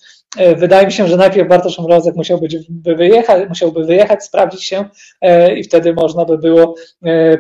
Wydaje 0.56 0.86
mi 0.86 0.92
się, 0.92 1.08
że 1.08 1.18
najpierw 1.18 1.50
Bartosz 1.50 1.80
Mrozek 1.80 2.16
musiałby 2.16 2.48
wyjechać, 2.84 3.50
musiałby 3.50 3.86
wyjechać, 3.86 4.24
sprawdzić 4.24 4.64
się 4.64 4.86
i 5.56 5.64
wtedy 5.64 5.94
można 5.94 6.26
by 6.26 6.38
było 6.38 6.76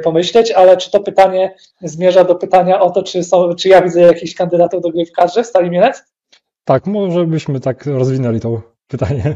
pomyśleć, 0.03 0.51
ale 0.51 0.77
czy 0.77 0.91
to 0.91 0.99
pytanie 0.99 1.55
zmierza 1.81 2.23
do 2.23 2.35
pytania 2.35 2.81
o 2.81 2.91
to, 2.91 3.03
czy, 3.03 3.23
są, 3.23 3.55
czy 3.55 3.69
ja 3.69 3.81
widzę 3.81 4.01
jakichś 4.01 4.35
kandydatów 4.35 4.81
do 4.81 4.89
gry 4.89 5.05
w 5.05 5.11
kadrze 5.11 5.43
w 5.43 5.47
Stali 5.47 5.69
Mielec? 5.69 6.12
Tak, 6.65 6.87
może 6.87 7.25
byśmy 7.25 7.59
tak 7.59 7.85
rozwinęli 7.85 8.39
to 8.39 8.61
pytanie. 8.87 9.35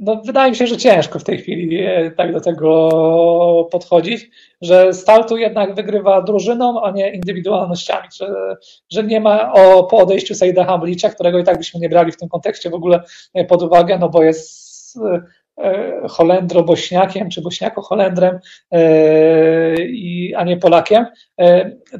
No, 0.00 0.22
wydaje 0.24 0.50
mi 0.50 0.56
się, 0.56 0.66
że 0.66 0.76
ciężko 0.76 1.18
w 1.18 1.24
tej 1.24 1.38
chwili 1.38 1.78
e, 1.84 2.10
tak 2.10 2.32
do 2.32 2.40
tego 2.40 3.68
podchodzić, 3.72 4.30
że 4.62 4.92
Stal 4.92 5.24
tu 5.24 5.36
jednak 5.36 5.74
wygrywa 5.74 6.22
drużyną, 6.22 6.82
a 6.82 6.90
nie 6.90 7.10
indywidualnościami, 7.10 8.08
że, 8.16 8.56
że 8.90 9.04
nie 9.04 9.20
ma 9.20 9.52
o, 9.52 9.84
po 9.84 9.96
odejściu 9.96 10.34
Saida 10.34 10.64
Hamlicza, 10.64 11.10
którego 11.10 11.38
i 11.38 11.44
tak 11.44 11.58
byśmy 11.58 11.80
nie 11.80 11.88
brali 11.88 12.12
w 12.12 12.16
tym 12.16 12.28
kontekście 12.28 12.70
w 12.70 12.74
ogóle 12.74 13.02
pod 13.48 13.62
uwagę, 13.62 13.98
no 13.98 14.08
bo 14.08 14.22
jest 14.22 14.98
Holendro-Bośniakiem 16.08 17.28
czy 17.28 17.42
Bośniako-Holendrem, 17.42 18.38
a 20.36 20.44
nie 20.44 20.56
Polakiem, 20.56 21.06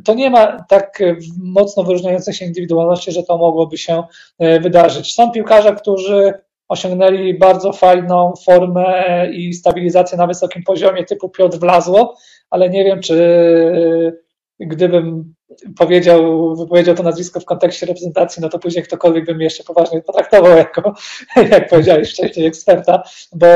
to 0.05 0.15
nie 0.15 0.31
ma 0.31 0.65
tak 0.69 1.03
mocno 1.43 1.83
wyróżniających 1.83 2.37
się 2.37 2.45
indywidualności, 2.45 3.13
że 3.13 3.23
to 3.23 3.39
mogłoby 3.39 3.79
się 3.79 4.03
wydarzyć. 4.39 5.15
Są 5.15 5.31
piłkarze, 5.31 5.75
którzy 5.75 6.33
osiągnęli 6.69 7.39
bardzo 7.39 7.73
fajną 7.73 8.35
formę 8.45 9.05
i 9.33 9.55
stabilizację 9.55 10.19
na 10.19 10.27
wysokim 10.27 10.63
poziomie 10.63 11.05
typu 11.05 11.29
Piotr 11.29 11.59
Wlazło, 11.59 12.17
ale 12.51 12.71
nie 12.71 12.85
wiem, 12.85 13.01
czy 13.01 14.23
gdybym 14.61 15.35
powiedział, 15.79 16.55
wypowiedział 16.57 16.95
to 16.95 17.03
nazwisko 17.03 17.41
w 17.41 17.45
kontekście 17.45 17.87
reprezentacji, 17.87 18.43
no 18.43 18.49
to 18.49 18.59
później 18.59 18.85
ktokolwiek 18.85 19.25
by 19.25 19.35
mnie 19.35 19.45
jeszcze 19.45 19.65
poważnie 19.65 20.03
potraktował 20.03 20.57
jako, 20.57 20.95
jak 21.51 21.69
powiedziałeś 21.69 22.13
wcześniej, 22.13 22.47
eksperta, 22.47 23.03
bo 23.33 23.47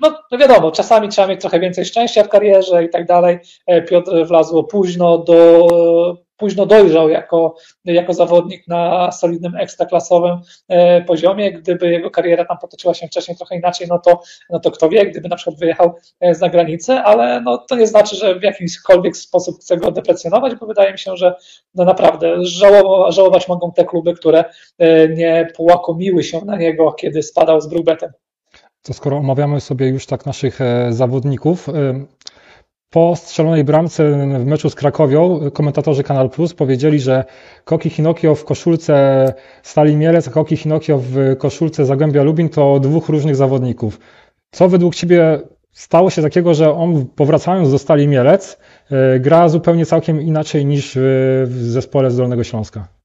no, 0.00 0.18
no 0.30 0.38
wiadomo, 0.38 0.70
czasami 0.70 1.08
trzeba 1.08 1.28
mieć 1.28 1.40
trochę 1.40 1.60
więcej 1.60 1.84
szczęścia 1.84 2.24
w 2.24 2.28
karierze 2.28 2.84
i 2.84 2.88
tak 2.88 3.06
dalej. 3.06 3.38
Piotr 3.88 4.26
wlazło 4.26 4.64
późno 4.64 5.18
do 5.18 5.68
późno 6.40 6.66
dojrzał 6.66 7.08
jako, 7.08 7.54
jako 7.84 8.14
zawodnik 8.14 8.68
na 8.68 9.12
solidnym, 9.12 9.56
ekstraklasowym 9.56 10.40
e, 10.68 11.04
poziomie. 11.04 11.52
Gdyby 11.52 11.90
jego 11.90 12.10
kariera 12.10 12.44
tam 12.44 12.58
potoczyła 12.58 12.94
się 12.94 13.06
wcześniej 13.06 13.36
trochę 13.36 13.56
inaczej, 13.56 13.86
no 13.90 13.98
to, 13.98 14.20
no 14.50 14.60
to 14.60 14.70
kto 14.70 14.88
wie, 14.88 15.06
gdyby 15.06 15.28
na 15.28 15.36
przykład 15.36 15.58
wyjechał 15.58 15.94
e, 16.20 16.34
za 16.34 16.48
granicę, 16.48 17.02
ale 17.02 17.40
no, 17.40 17.58
to 17.58 17.76
nie 17.76 17.86
znaczy, 17.86 18.16
że 18.16 18.38
w 18.38 18.42
jakimkolwiek 18.42 19.16
sposób 19.16 19.60
chcę 19.60 19.76
go 19.76 19.90
deprecjonować, 19.90 20.54
bo 20.54 20.66
wydaje 20.66 20.92
mi 20.92 20.98
się, 20.98 21.16
że 21.16 21.34
no 21.74 21.84
naprawdę 21.84 22.36
żałować, 23.08 23.48
mogą 23.48 23.72
te 23.72 23.84
kluby, 23.84 24.14
które 24.14 24.44
e, 24.78 25.08
nie 25.08 25.48
połakomiły 25.56 26.24
się 26.24 26.40
na 26.44 26.56
niego, 26.56 26.92
kiedy 26.92 27.22
spadał 27.22 27.60
z 27.60 27.66
Brugbetem. 27.66 28.12
To 28.82 28.92
skoro 28.92 29.16
omawiamy 29.16 29.60
sobie 29.60 29.88
już 29.88 30.06
tak 30.06 30.26
naszych 30.26 30.58
zawodników, 30.90 31.68
po 32.90 33.16
strzelonej 33.16 33.64
bramce 33.64 34.12
w 34.38 34.46
meczu 34.46 34.70
z 34.70 34.74
Krakowią 34.74 35.50
komentatorzy 35.50 36.02
Kanal 36.02 36.30
Plus 36.30 36.54
powiedzieli, 36.54 37.00
że 37.00 37.24
Koki 37.64 37.90
Hinokio 37.90 38.34
w 38.34 38.44
koszulce 38.44 39.34
Stali 39.62 39.96
Mielec, 39.96 40.28
a 40.28 40.30
Koki 40.30 40.56
Hinokio 40.56 40.98
w 40.98 41.36
koszulce 41.38 41.86
Zagłębia 41.86 42.22
Lubin 42.22 42.48
to 42.48 42.80
dwóch 42.80 43.08
różnych 43.08 43.36
zawodników. 43.36 44.00
Co 44.50 44.68
według 44.68 44.94
Ciebie 44.94 45.40
stało 45.72 46.10
się 46.10 46.22
takiego, 46.22 46.54
że 46.54 46.72
on 46.72 47.06
powracając 47.06 47.70
do 47.70 47.78
Stali 47.78 48.08
Mielec 48.08 48.58
e, 48.90 49.20
gra 49.20 49.48
zupełnie 49.48 49.86
całkiem 49.86 50.20
inaczej 50.20 50.66
niż 50.66 50.98
w 51.44 51.56
zespole 51.60 52.10
z 52.10 52.16
Dolnego 52.16 52.44
Śląska? 52.44 52.99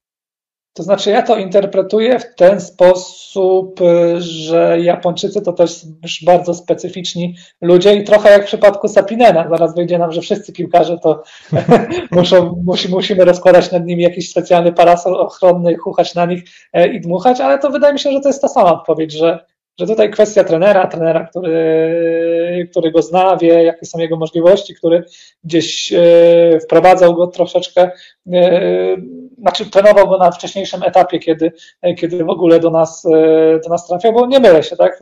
To 0.76 0.84
znaczy, 0.84 1.10
ja 1.10 1.22
to 1.22 1.38
interpretuję 1.38 2.20
w 2.20 2.36
ten 2.36 2.62
sposób, 2.62 3.80
że 4.18 4.78
Japończycy 4.82 5.42
to 5.42 5.54
też 5.54 5.82
już 6.04 6.24
bardzo 6.24 6.54
specyficzni 6.54 7.36
ludzie 7.62 7.96
i 7.96 8.04
trochę 8.04 8.32
jak 8.32 8.44
w 8.44 8.46
przypadku 8.46 8.88
Sapinena. 8.88 9.50
Zaraz 9.50 9.76
wyjdzie 9.76 9.98
nam, 9.98 10.12
że 10.12 10.22
wszyscy 10.22 10.54
piłkarze 10.54 10.98
to 10.98 11.24
muszą, 12.12 12.62
musi, 12.66 12.90
musimy 12.90 13.26
rozkładać 13.26 13.72
nad 13.72 13.86
nimi 13.86 14.04
jakiś 14.04 14.30
specjalny 14.30 14.74
parasol 14.74 15.16
ochronny, 15.16 15.76
chuchać 15.76 16.16
na 16.16 16.26
nich 16.26 16.44
e, 16.74 16.88
i 16.88 17.02
dmuchać, 17.02 17.42
ale 17.42 17.60
to 17.60 17.70
wydaje 17.70 17.94
mi 17.94 18.00
się, 18.00 18.12
że 18.12 18.20
to 18.20 18.30
jest 18.30 18.42
ta 18.42 18.48
sama 18.48 18.74
odpowiedź, 18.74 19.12
że 19.12 19.46
że 19.80 19.88
tutaj 19.88 20.12
kwestia 20.12 20.44
trenera, 20.44 20.88
trenera, 20.88 21.28
który, 21.28 22.68
który 22.72 22.92
go 22.92 23.02
zna, 23.02 23.38
wie, 23.38 23.64
jakie 23.64 23.86
są 23.86 24.00
jego 24.00 24.18
możliwości, 24.18 24.76
który 24.76 25.04
gdzieś 25.44 25.94
e, 25.94 26.60
wprowadzał 26.60 27.16
go 27.16 27.28
troszeczkę, 27.28 27.92
e, 28.34 28.98
znaczy 29.46 29.70
trenował 29.70 30.08
go 30.08 30.18
na 30.18 30.32
wcześniejszym 30.32 30.84
etapie, 30.84 31.20
kiedy, 31.20 31.52
kiedy 31.98 32.26
w 32.26 32.30
ogóle 32.30 32.60
do 32.60 32.70
nas, 32.70 33.06
e, 33.06 33.60
do 33.64 33.70
nas 33.70 33.88
trafiał, 33.88 34.14
bo 34.14 34.26
nie 34.28 34.40
mylę 34.40 34.64
się, 34.64 34.76
tak? 34.76 35.00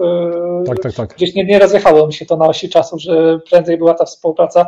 Tak, 0.66 0.80
tak, 0.80 0.94
tak. 0.94 1.14
Gdzieś 1.16 1.36
nie, 1.36 1.46
nie 1.46 1.60
rozjechało 1.60 2.08
mi 2.08 2.14
się 2.14 2.26
to 2.26 2.38
na 2.38 2.48
osi 2.48 2.70
czasu, 2.70 3.00
że 3.00 3.40
prędzej 3.50 3.78
była 3.78 3.94
ta 3.94 4.06
współpraca 4.06 4.66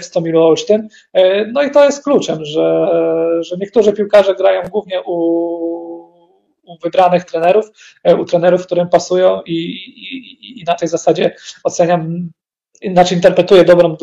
w 0.00 0.04
Stomilu 0.04 0.42
Olsztyn. 0.42 0.88
No 1.52 1.62
i 1.62 1.70
to 1.70 1.84
jest 1.84 2.04
kluczem, 2.04 2.44
że, 2.44 2.88
że 3.40 3.56
niektórzy 3.56 3.92
piłkarze 3.92 4.34
grają 4.34 4.62
głównie 4.70 5.02
u 5.02 6.10
u 6.70 6.78
wybranych 6.82 7.24
trenerów, 7.24 7.66
e, 8.04 8.16
u 8.16 8.24
trenerów, 8.24 8.66
którym 8.66 8.88
pasują 8.88 9.42
i, 9.46 9.54
i, 9.54 10.60
i 10.60 10.64
na 10.64 10.74
tej 10.74 10.88
zasadzie 10.88 11.34
oceniam 11.64 12.30
inaczej 12.80 13.18
interpretuje 13.18 13.64
dobrą 13.64 13.96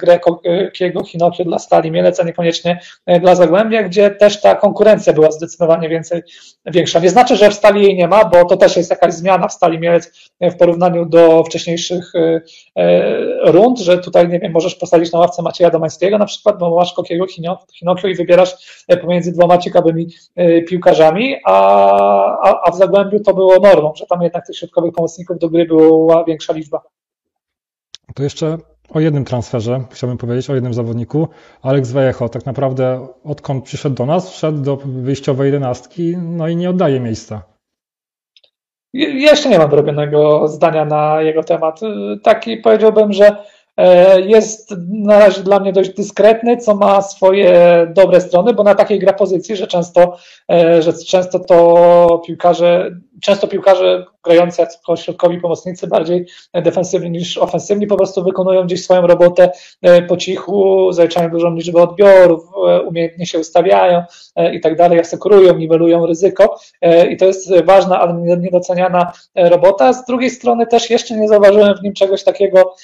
grę 0.00 0.18
Kokiego 0.18 1.04
Hinokio 1.04 1.44
dla 1.44 1.58
Stali 1.58 1.90
Mielec, 1.90 2.20
a 2.20 2.22
niekoniecznie 2.22 2.80
e, 3.06 3.20
dla 3.20 3.34
Zagłębia, 3.34 3.82
gdzie 3.82 4.10
też 4.10 4.40
ta 4.40 4.54
konkurencja 4.54 5.12
była 5.12 5.30
zdecydowanie 5.30 5.88
więcej, 5.88 6.22
większa. 6.66 7.00
Nie 7.00 7.10
znaczy, 7.10 7.36
że 7.36 7.50
w 7.50 7.54
Stali 7.54 7.82
jej 7.82 7.96
nie 7.96 8.08
ma, 8.08 8.24
bo 8.24 8.44
to 8.44 8.56
też 8.56 8.76
jest 8.76 8.90
jakaś 8.90 9.14
zmiana 9.14 9.48
w 9.48 9.52
Stali 9.52 9.78
Mielec 9.78 10.32
e, 10.40 10.50
w 10.50 10.56
porównaniu 10.56 11.06
do 11.06 11.44
wcześniejszych 11.44 12.12
e, 12.14 12.40
rund, 13.44 13.78
że 13.78 13.98
tutaj, 13.98 14.28
nie 14.28 14.40
wiem, 14.40 14.52
możesz 14.52 14.74
postawić 14.74 15.12
na 15.12 15.18
ławce 15.18 15.42
Macieja 15.42 15.70
Domańskiego 15.70 16.18
na 16.18 16.26
przykład, 16.26 16.58
bo 16.58 16.76
masz 16.76 16.92
Kokiego 16.92 17.26
Hinokio 17.74 18.08
i 18.08 18.14
wybierasz 18.14 18.84
pomiędzy 19.00 19.32
dwoma 19.32 19.58
ciekawymi 19.58 20.06
piłkarzami, 20.68 21.36
a, 21.44 22.62
a 22.62 22.70
w 22.70 22.76
Zagłębiu 22.76 23.20
to 23.20 23.34
było 23.34 23.58
normą, 23.58 23.92
że 23.96 24.06
tam 24.06 24.22
jednak 24.22 24.46
tych 24.46 24.56
środkowych 24.56 24.92
pomocników 24.92 25.38
do 25.38 25.50
gry 25.50 25.64
była 25.64 26.24
większa 26.24 26.52
liczba. 26.52 26.80
To 28.14 28.22
jeszcze 28.22 28.58
o 28.90 29.00
jednym 29.00 29.24
transferze 29.24 29.84
chciałbym 29.90 30.18
powiedzieć, 30.18 30.50
o 30.50 30.54
jednym 30.54 30.74
zawodniku. 30.74 31.28
Alex 31.62 31.92
Wejecho 31.92 32.28
tak 32.28 32.46
naprawdę 32.46 33.08
odkąd 33.24 33.64
przyszedł 33.64 33.96
do 33.96 34.06
nas, 34.06 34.30
wszedł 34.30 34.58
do 34.58 34.76
wyjściowej 34.76 35.46
jedenastki, 35.46 36.16
no 36.16 36.48
i 36.48 36.56
nie 36.56 36.70
oddaje 36.70 37.00
miejsca. 37.00 37.42
Jeszcze 38.92 39.48
nie 39.48 39.58
mam 39.58 39.70
robionego 39.70 40.48
zdania 40.48 40.84
na 40.84 41.22
jego 41.22 41.44
temat. 41.44 41.80
Taki 42.22 42.56
powiedziałbym, 42.56 43.12
że 43.12 43.36
e, 43.76 44.20
jest 44.20 44.74
na 44.88 45.18
razie 45.18 45.42
dla 45.42 45.60
mnie 45.60 45.72
dość 45.72 45.90
dyskretny, 45.94 46.56
co 46.56 46.76
ma 46.76 47.02
swoje 47.02 47.86
dobre 47.94 48.20
strony, 48.20 48.54
bo 48.54 48.62
na 48.62 48.74
takiej 48.74 48.98
gra 48.98 49.12
pozycji, 49.12 49.56
że 49.56 49.66
często, 49.66 50.16
e, 50.52 50.82
że 50.82 50.92
często 50.92 51.38
to 51.38 52.22
piłkarze 52.26 52.90
często 53.22 53.48
piłkarze 53.48 54.06
grający 54.24 54.62
jako 54.62 54.96
środkowi 54.96 55.40
pomocnicy 55.40 55.86
bardziej 55.86 56.26
defensywni 56.54 57.10
niż 57.10 57.38
ofensywni 57.38 57.86
po 57.86 57.96
prostu 57.96 58.24
wykonują 58.24 58.64
gdzieś 58.64 58.84
swoją 58.84 59.06
robotę 59.06 59.50
e, 59.82 60.02
po 60.02 60.16
cichu, 60.16 60.92
zaliczają 60.92 61.30
dużą 61.30 61.54
liczbę 61.54 61.82
odbiorów, 61.82 62.40
e, 62.68 62.80
umiejętnie 62.80 63.26
się 63.26 63.38
ustawiają 63.38 64.02
e, 64.36 64.54
i 64.54 64.60
tak 64.60 64.76
dalej, 64.76 65.00
asekurują, 65.00 65.54
niwelują 65.56 66.06
ryzyko 66.06 66.58
i 67.10 67.16
to 67.16 67.24
jest 67.24 67.54
ważna, 67.64 68.00
ale 68.00 68.14
niedoceniana 68.14 69.12
robota. 69.34 69.92
Z 69.92 70.04
drugiej 70.04 70.30
strony 70.30 70.66
też 70.66 70.90
jeszcze 70.90 71.14
nie 71.14 71.28
zauważyłem 71.28 71.74
w 71.74 71.82
nim 71.82 71.92
czegoś 71.92 72.24
takiego 72.24 72.74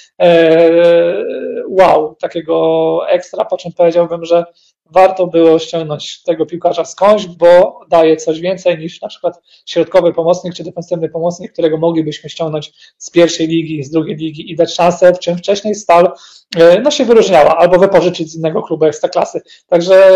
wow, 1.68 2.16
takiego 2.20 3.00
ekstra, 3.08 3.44
po 3.44 3.56
czym 3.56 3.72
powiedziałbym, 3.72 4.24
że 4.24 4.44
warto 4.92 5.26
było 5.26 5.58
ściągnąć 5.58 6.22
tego 6.22 6.46
piłkarza 6.46 6.84
skądś, 6.84 7.26
bo 7.26 7.80
daje 7.88 8.16
coś 8.16 8.40
więcej 8.40 8.78
niż 8.78 9.00
na 9.02 9.08
przykład 9.08 9.40
środkowy 9.66 10.12
pomocnik 10.12 10.54
czy 10.54 10.64
defensywny 10.64 11.08
pomocnik, 11.08 11.52
którego 11.52 11.76
moglibyśmy 11.78 12.30
ściągnąć 12.30 12.72
z 12.98 13.10
pierwszej 13.10 13.48
ligi, 13.48 13.84
z 13.84 13.90
drugiej 13.90 14.16
ligi 14.16 14.52
i 14.52 14.56
dać 14.56 14.74
szansę, 14.74 15.12
w 15.14 15.18
czym 15.18 15.36
wcześniej 15.38 15.74
Stal 15.74 16.12
e, 16.56 16.80
no, 16.80 16.90
się 16.90 17.04
wyróżniała, 17.04 17.56
albo 17.56 17.78
wypożyczyć 17.78 18.30
z 18.30 18.36
innego 18.36 18.62
klubu 18.62 18.84
ekstraklasy. 18.84 19.40
Także 19.66 20.10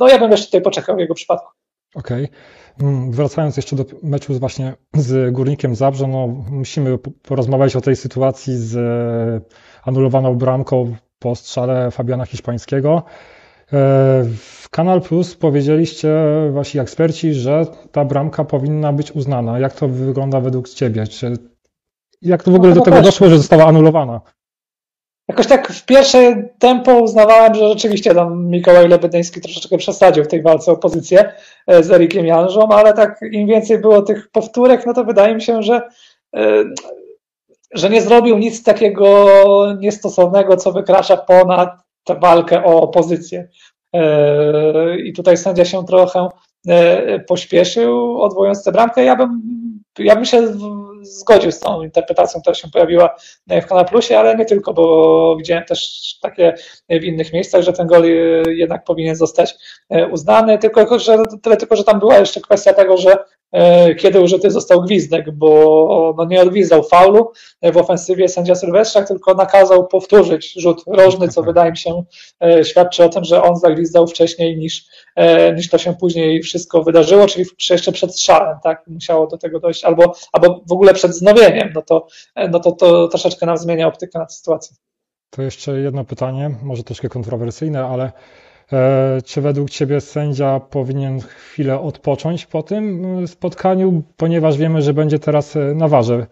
no, 0.00 0.08
ja 0.08 0.18
bym 0.18 0.30
jeszcze 0.30 0.46
tutaj 0.46 0.62
poczekał 0.62 0.96
w 0.96 1.00
jego 1.00 1.14
przypadku. 1.14 1.48
Okej. 1.94 2.24
Okay. 2.24 2.36
Mm, 2.80 3.12
wracając 3.12 3.56
jeszcze 3.56 3.76
do 3.76 3.84
meczu 4.02 4.38
właśnie 4.38 4.74
z 4.94 5.32
Górnikiem 5.32 5.74
Zabrze, 5.74 6.06
no 6.06 6.26
musimy 6.50 6.98
porozmawiać 6.98 7.76
o 7.76 7.80
tej 7.80 7.96
sytuacji 7.96 8.56
z 8.56 8.76
e, 8.76 9.58
anulowaną 9.84 10.34
bramką 10.34 10.96
po 11.18 11.34
strzale 11.34 11.90
Fabiana 11.90 12.24
Hiszpańskiego. 12.24 13.02
E, 13.72 14.24
w 14.36 14.68
Kanal 14.70 15.00
Plus 15.00 15.36
powiedzieliście 15.36 16.14
wasi 16.50 16.78
eksperci, 16.78 17.34
że 17.34 17.66
ta 17.92 18.04
bramka 18.04 18.44
powinna 18.44 18.92
być 18.92 19.12
uznana. 19.12 19.58
Jak 19.58 19.72
to 19.72 19.88
wygląda 19.88 20.40
według 20.40 20.68
Ciebie? 20.68 21.06
Czy, 21.06 21.32
jak 22.22 22.42
to 22.42 22.50
w 22.50 22.54
ogóle 22.54 22.70
no, 22.70 22.76
do 22.76 22.82
tego 22.82 23.02
doszło, 23.02 23.28
że 23.28 23.36
została 23.36 23.64
anulowana? 23.64 24.20
Jakoś 25.28 25.46
tak 25.46 25.72
w 25.72 25.86
pierwsze 25.86 26.48
tempo 26.58 26.98
uznawałem, 26.98 27.54
że 27.54 27.68
rzeczywiście 27.68 28.14
tam 28.14 28.46
Mikołaj 28.46 28.88
Lebedyński 28.88 29.40
troszeczkę 29.40 29.78
przesadził 29.78 30.24
w 30.24 30.28
tej 30.28 30.42
walce 30.42 30.72
o 30.72 30.76
pozycję 30.76 31.32
e, 31.66 31.82
z 31.82 31.90
Erikiem 31.90 32.26
Janżą, 32.26 32.68
ale 32.68 32.94
tak 32.94 33.20
im 33.32 33.46
więcej 33.46 33.78
było 33.78 34.02
tych 34.02 34.30
powtórek, 34.30 34.86
no 34.86 34.94
to 34.94 35.04
wydaje 35.04 35.34
mi 35.34 35.42
się, 35.42 35.62
że 35.62 35.82
e, 36.36 36.64
że 37.74 37.90
nie 37.90 38.02
zrobił 38.02 38.38
nic 38.38 38.62
takiego 38.62 39.26
niestosownego, 39.80 40.56
co 40.56 40.72
wykracza 40.72 41.16
ponad 41.16 41.87
tę 42.04 42.14
walkę 42.14 42.64
o 42.64 42.88
pozycję. 42.88 43.48
E, 43.94 45.00
I 45.00 45.12
tutaj 45.12 45.36
sędzia 45.36 45.64
się 45.64 45.84
trochę 45.84 46.28
e, 46.68 47.20
pośpieszył, 47.20 48.20
odwołując 48.22 48.64
tę 48.64 48.72
bramkę. 48.72 49.04
Ja 49.04 49.16
bym, 49.16 49.42
ja 49.98 50.14
bym 50.14 50.24
się 50.24 50.48
zgodził 51.02 51.52
z 51.52 51.60
tą 51.60 51.82
interpretacją, 51.82 52.40
która 52.40 52.54
się 52.54 52.68
pojawiła 52.68 53.16
w 53.46 53.66
Kanal 53.66 53.84
Plusie, 53.84 54.18
ale 54.18 54.36
nie 54.36 54.44
tylko, 54.44 54.74
bo 54.74 55.36
widziałem 55.36 55.64
też 55.64 55.98
takie 56.22 56.54
w 56.88 57.04
innych 57.04 57.32
miejscach, 57.32 57.62
że 57.62 57.72
ten 57.72 57.86
gol 57.86 58.04
jednak 58.46 58.84
powinien 58.84 59.16
zostać 59.16 59.54
e, 59.90 60.08
uznany, 60.08 60.58
tylko 60.58 60.98
że, 60.98 61.18
tyle 61.42 61.56
tylko, 61.56 61.76
że 61.76 61.84
tam 61.84 61.98
była 61.98 62.18
jeszcze 62.18 62.40
kwestia 62.40 62.72
tego, 62.72 62.96
że 62.96 63.12
e, 63.12 63.18
kiedy 63.98 64.20
użyty 64.20 64.50
został 64.50 64.82
gwizdek, 64.82 65.30
bo 65.30 66.14
no 66.18 66.24
nie 66.24 66.42
odgwizdał 66.42 66.82
faulu 66.82 67.32
w 67.72 67.76
ofensywie 67.76 68.28
sędzia 68.28 68.54
Sylwestrzak, 68.54 69.08
tylko 69.08 69.34
nakazał 69.34 69.86
powtórzyć 69.86 70.52
rzut 70.56 70.82
rożny, 70.86 71.28
co 71.28 71.42
wydaje 71.42 71.70
mi 71.70 71.76
się 71.76 72.04
świadczy 72.64 73.04
o 73.04 73.08
tym, 73.08 73.24
że 73.24 73.42
on 73.42 73.56
zagwizdał 73.56 74.06
wcześniej 74.06 74.56
niż, 74.56 74.84
niż 75.56 75.68
to 75.68 75.78
się 75.78 75.94
później 75.94 76.42
wszystko 76.42 76.82
wydarzyło, 76.82 77.26
czyli 77.26 77.44
jeszcze 77.70 77.92
przed 77.92 78.14
strzałem, 78.14 78.58
tak, 78.62 78.84
musiało 78.86 79.26
do 79.26 79.38
tego 79.38 79.60
dojść, 79.60 79.84
albo, 79.84 80.14
albo 80.32 80.60
w 80.68 80.72
ogóle 80.72 80.94
przed 80.94 81.10
wznowieniem, 81.10 81.72
no 81.74 81.82
to, 81.82 82.06
no 82.50 82.60
to, 82.60 82.72
to 82.72 83.08
troszeczkę 83.08 83.46
nam 83.46 83.58
zmienia 83.58 83.86
optykę 83.86 84.18
na 84.18 84.28
sytuację. 84.28 84.76
To 85.30 85.42
jeszcze 85.42 85.80
jedno 85.80 86.04
pytanie, 86.04 86.50
może 86.62 86.82
troszkę 86.82 87.08
kontrowersyjne, 87.08 87.86
ale 87.86 88.04
e, 88.04 88.12
czy 89.24 89.40
według 89.40 89.70
Ciebie 89.70 90.00
sędzia 90.00 90.60
powinien 90.60 91.20
chwilę 91.20 91.80
odpocząć 91.80 92.46
po 92.46 92.62
tym 92.62 93.04
mm, 93.04 93.28
spotkaniu, 93.28 94.02
ponieważ 94.16 94.56
wiemy, 94.56 94.82
że 94.82 94.94
będzie 94.94 95.18
teraz 95.18 95.56
e, 95.56 95.74
na 95.74 95.88
warze 95.88 96.14
e, 96.14 96.26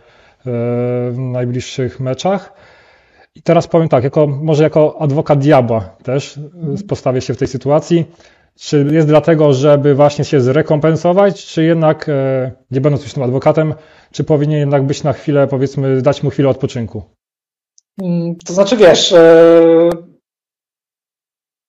w 1.11 1.14
najbliższych 1.19 2.00
meczach? 2.00 2.52
I 3.35 3.43
teraz 3.43 3.66
powiem 3.66 3.88
tak, 3.88 4.05
jako, 4.05 4.26
może 4.26 4.62
jako 4.62 4.97
adwokat 5.00 5.38
diabła 5.38 5.81
też 6.02 6.40
postawię 6.88 7.21
się 7.21 7.35
w 7.35 7.38
tej 7.38 7.49
sytuacji. 7.49 8.05
Czy 8.59 8.87
jest 8.90 9.09
dlatego, 9.09 9.52
żeby 9.52 9.95
właśnie 9.95 10.25
się 10.25 10.40
zrekompensować, 10.40 11.47
czy 11.47 11.64
jednak, 11.64 12.11
nie 12.71 12.81
będąc 12.81 13.02
już 13.02 13.12
tym 13.12 13.23
adwokatem, 13.23 13.75
czy 14.11 14.25
powinien 14.25 14.61
jednak 14.61 14.83
być 14.83 15.02
na 15.02 15.12
chwilę, 15.12 15.47
powiedzmy, 15.47 16.02
dać 16.02 16.23
mu 16.23 16.31
chwilę 16.31 16.49
odpoczynku? 16.49 17.02
Mm, 18.02 18.37
to 18.37 18.52
znaczy, 18.52 18.76
wiesz, 18.76 19.12
e, 19.12 19.90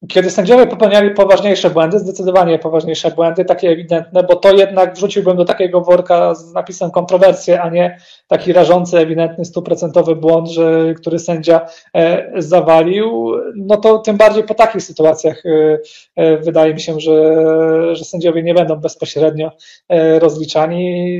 kiedy 0.07 0.29
sędziowie 0.29 0.67
popełniali 0.67 1.11
poważniejsze 1.11 1.69
błędy, 1.69 1.99
zdecydowanie 1.99 2.59
poważniejsze 2.59 3.11
błędy, 3.11 3.45
takie 3.45 3.69
ewidentne, 3.69 4.23
bo 4.23 4.35
to 4.35 4.53
jednak 4.53 4.93
wrzuciłbym 4.93 5.37
do 5.37 5.45
takiego 5.45 5.81
worka 5.81 6.35
z 6.35 6.53
napisem 6.53 6.91
kontrowersje, 6.91 7.61
a 7.61 7.69
nie 7.69 7.97
taki 8.27 8.53
rażący, 8.53 8.97
ewidentny, 8.97 9.45
stuprocentowy 9.45 10.15
błąd, 10.15 10.49
że, 10.49 10.93
który 10.93 11.19
sędzia 11.19 11.67
e, 11.95 12.31
zawalił, 12.37 13.31
no 13.55 13.77
to 13.77 13.97
tym 13.99 14.17
bardziej 14.17 14.43
po 14.43 14.53
takich 14.53 14.83
sytuacjach 14.83 15.43
e, 16.15 16.37
wydaje 16.37 16.73
mi 16.73 16.81
się, 16.81 16.99
że, 16.99 17.95
że 17.95 18.05
sędziowie 18.05 18.43
nie 18.43 18.53
będą 18.53 18.75
bezpośrednio 18.75 19.51
rozliczani 20.19 21.17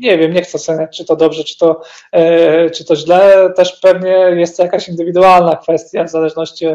nie 0.00 0.18
wiem, 0.18 0.32
nie 0.32 0.42
chcę 0.42 0.58
oceniać, 0.58 0.96
czy 0.96 1.04
to 1.04 1.16
dobrze, 1.16 1.44
czy 1.44 1.58
to, 1.58 1.80
e, 2.12 2.70
czy 2.70 2.84
to 2.84 2.96
źle. 2.96 3.52
Też 3.56 3.72
pewnie 3.72 4.10
jest 4.10 4.56
to 4.56 4.62
jakaś 4.62 4.88
indywidualna 4.88 5.56
kwestia, 5.56 6.04
w 6.04 6.10
zależności 6.10 6.66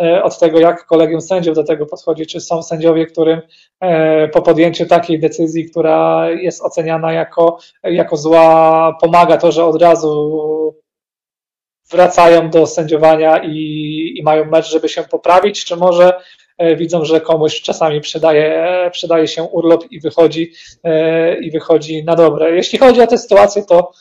e, 0.00 0.22
od 0.22 0.38
tego, 0.38 0.60
jak 0.60 0.86
kolegium 1.04 1.20
sędziów 1.20 1.54
do 1.54 1.64
tego 1.64 1.86
podchodzi. 1.86 2.26
Czy 2.26 2.40
są 2.40 2.62
sędziowie, 2.62 3.06
którym 3.06 3.40
e, 3.80 4.28
po 4.28 4.42
podjęciu 4.42 4.86
takiej 4.86 5.20
decyzji, 5.20 5.70
która 5.70 6.30
jest 6.30 6.62
oceniana 6.62 7.12
jako, 7.12 7.58
jako 7.82 8.16
zła, 8.16 8.96
pomaga 9.00 9.36
to, 9.36 9.52
że 9.52 9.64
od 9.64 9.82
razu 9.82 10.74
wracają 11.90 12.50
do 12.50 12.66
sędziowania 12.66 13.44
i, 13.44 14.14
i 14.16 14.22
mają 14.22 14.44
mecz, 14.44 14.70
żeby 14.70 14.88
się 14.88 15.02
poprawić, 15.02 15.64
czy 15.64 15.76
może 15.76 16.12
E, 16.58 16.76
widzą, 16.76 17.04
że 17.04 17.20
komuś 17.20 17.62
czasami 17.62 18.00
przydaje, 18.00 18.66
przydaje 18.92 19.28
się 19.28 19.42
urlop 19.42 19.84
i 19.90 20.00
wychodzi, 20.00 20.52
e, 20.84 21.38
i 21.38 21.50
wychodzi 21.50 22.04
na 22.04 22.14
dobre. 22.14 22.56
Jeśli 22.56 22.78
chodzi 22.78 23.00
o 23.00 23.06
tę 23.06 23.18
sytuację, 23.18 23.62
to, 23.62 23.92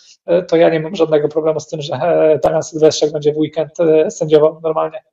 to 0.47 0.55
ja 0.55 0.69
nie 0.69 0.79
mam 0.79 0.95
żadnego 0.95 1.27
problemu 1.27 1.59
z 1.59 1.67
tym, 1.67 1.81
że 1.81 1.99
Damian 2.43 2.63
Sylwestrzak 2.63 3.11
będzie 3.11 3.33
w 3.33 3.37
weekend 3.37 3.71
sędziował 4.09 4.59
normalnie. 4.63 5.12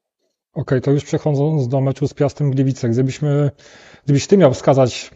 Okej, 0.52 0.62
okay, 0.62 0.80
to 0.80 0.90
już 0.90 1.04
przechodząc 1.04 1.68
do 1.68 1.80
meczu 1.80 2.08
z 2.08 2.14
Piastem 2.14 2.50
Gliwice, 2.50 2.88
gdybyśmy, 2.88 3.50
gdybyś 4.04 4.26
ty 4.26 4.36
miał 4.36 4.54
wskazać 4.54 5.10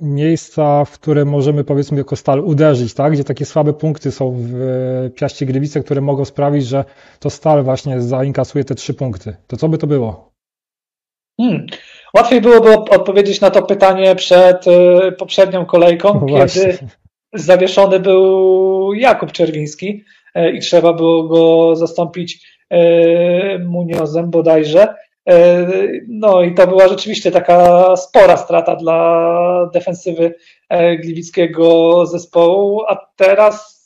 miejsca, 0.00 0.84
w 0.84 0.90
które 0.90 1.24
możemy 1.24 1.64
powiedzmy 1.64 1.98
jako 1.98 2.16
stal 2.16 2.40
uderzyć, 2.40 2.94
tak? 2.94 3.12
gdzie 3.12 3.24
takie 3.24 3.44
słabe 3.44 3.72
punkty 3.72 4.12
są 4.12 4.34
w 4.38 5.10
Piaście 5.14 5.46
Gliwice, 5.46 5.80
które 5.80 6.00
mogą 6.00 6.24
sprawić, 6.24 6.66
że 6.66 6.84
to 7.18 7.30
stal 7.30 7.64
właśnie 7.64 8.00
zainkasuje 8.00 8.64
te 8.64 8.74
trzy 8.74 8.94
punkty. 8.94 9.36
To 9.46 9.56
co 9.56 9.68
by 9.68 9.78
to 9.78 9.86
było? 9.86 10.32
Hmm. 11.40 11.66
Łatwiej 12.14 12.40
byłoby 12.40 12.72
odpowiedzieć 12.72 13.40
na 13.40 13.50
to 13.50 13.62
pytanie 13.62 14.14
przed 14.14 14.66
y, 14.66 15.12
poprzednią 15.12 15.66
kolejką, 15.66 16.26
no 16.26 16.46
kiedy 16.46 16.78
zawieszony 17.32 18.00
był 18.00 18.94
Jakub 18.94 19.32
Czerwiński 19.32 20.04
y, 20.36 20.50
i 20.50 20.60
trzeba 20.60 20.92
było 20.92 21.28
go 21.28 21.76
zastąpić 21.76 22.57
Muniozem 23.66 24.30
bodajże. 24.30 24.94
No 26.08 26.42
i 26.42 26.54
to 26.54 26.66
była 26.66 26.88
rzeczywiście 26.88 27.30
taka 27.30 27.96
spora 27.96 28.36
strata 28.36 28.76
dla 28.76 29.70
defensywy 29.74 30.34
gliwickiego 31.00 32.06
zespołu, 32.06 32.82
a 32.88 33.06
teraz 33.16 33.78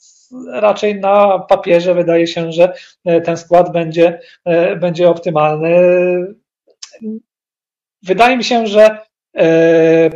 raczej 0.52 1.00
na 1.00 1.38
papierze 1.38 1.94
wydaje 1.94 2.26
się, 2.26 2.52
że 2.52 2.72
ten 3.24 3.36
skład 3.36 3.72
będzie, 3.72 4.20
będzie 4.80 5.08
optymalny. 5.08 5.78
Wydaje 8.02 8.36
mi 8.36 8.44
się, 8.44 8.66
że 8.66 8.82
e, 8.86 8.98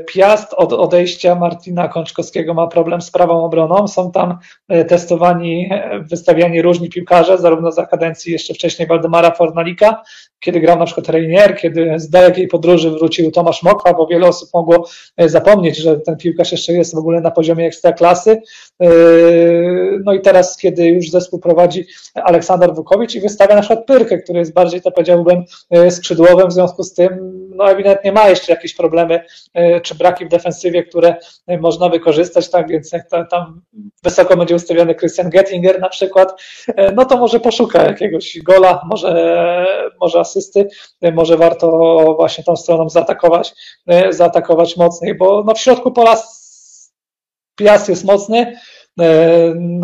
Piast 0.07 0.55
od 0.55 0.73
odejścia 0.73 1.35
Martina 1.35 1.89
Kączkowskiego 1.89 2.55
ma 2.55 2.67
problem 2.67 3.01
z 3.01 3.11
prawą 3.11 3.45
obroną. 3.45 3.89
Są 3.89 4.13
tam 4.13 4.39
e, 4.69 4.85
testowani, 4.85 5.69
e, 5.71 6.01
wystawiani 6.01 6.63
różni 6.63 6.89
piłkarze, 6.89 7.39
zarówno 7.39 7.73
za 7.73 7.87
kadencji 7.87 8.33
jeszcze 8.33 8.55
wcześniej 8.55 8.89
Waldemara 8.89 9.31
Fornalika, 9.31 10.03
kiedy 10.41 10.61
grał 10.61 10.79
na 10.79 10.85
przykład 10.85 11.09
Reinier, 11.09 11.57
kiedy 11.57 11.93
z 11.97 12.11
dalekiej 12.11 12.49
podróży 12.49 12.91
wrócił 12.91 13.31
Tomasz 13.31 13.63
Mokwa, 13.63 13.95
bo 13.95 14.07
wiele 14.07 14.27
osób 14.27 14.49
mogło 14.55 14.89
zapomnieć, 15.19 15.77
że 15.77 16.01
ten 16.01 16.17
piłkarz 16.17 16.53
jeszcze 16.53 16.73
jest 16.73 16.95
w 16.95 16.99
ogóle 16.99 17.21
na 17.21 17.31
poziomie 17.31 17.67
ekstraklasy. 17.67 18.43
No 20.05 20.13
i 20.13 20.21
teraz, 20.21 20.57
kiedy 20.57 20.87
już 20.87 21.11
zespół 21.11 21.39
prowadzi 21.39 21.87
Aleksander 22.15 22.75
Wukowicz 22.75 23.15
i 23.15 23.21
wystawia 23.21 23.55
na 23.55 23.61
przykład 23.61 23.87
Pyrkę, 23.87 24.19
który 24.19 24.39
jest 24.39 24.53
bardziej, 24.53 24.83
to 24.83 24.91
powiedziałbym, 24.91 25.45
skrzydłowym, 25.91 26.49
w 26.49 26.53
związku 26.53 26.83
z 26.83 26.95
tym 26.95 27.37
no 27.57 27.71
ewidentnie 27.71 28.13
ma 28.13 28.29
jeszcze 28.29 28.53
jakieś 28.53 28.75
problemy 28.75 29.21
e, 29.55 29.81
czy 29.81 29.95
braki 29.95 30.27
w 30.27 30.29
defensywie, 30.29 30.83
które 30.85 31.17
można 31.61 31.89
wykorzystać, 31.89 32.51
tak 32.51 32.69
więc 32.69 32.93
jak 32.93 33.09
tam 33.31 33.63
wysoko 34.03 34.37
będzie 34.37 34.55
ustawiony 34.55 34.95
Christian 34.95 35.31
Gettinger 35.31 35.81
na 35.81 35.89
przykład, 35.89 36.43
no 36.95 37.05
to 37.05 37.17
może 37.17 37.41
poszuka 37.41 37.85
jakiegoś 37.85 38.39
gola, 38.43 38.83
może, 38.87 39.67
może 40.01 40.21
asysty, 40.21 40.69
może 41.13 41.37
warto 41.37 41.69
właśnie 42.17 42.45
tą 42.45 42.57
stroną 42.57 42.89
zaatakować, 42.89 43.55
zaatakować 44.11 44.77
mocniej, 44.77 45.15
bo 45.15 45.45
no 45.47 45.55
w 45.55 45.61
środku 45.61 45.93
pola 45.93 46.17
Piast 47.57 47.89
jest 47.89 48.05
mocny, 48.05 48.57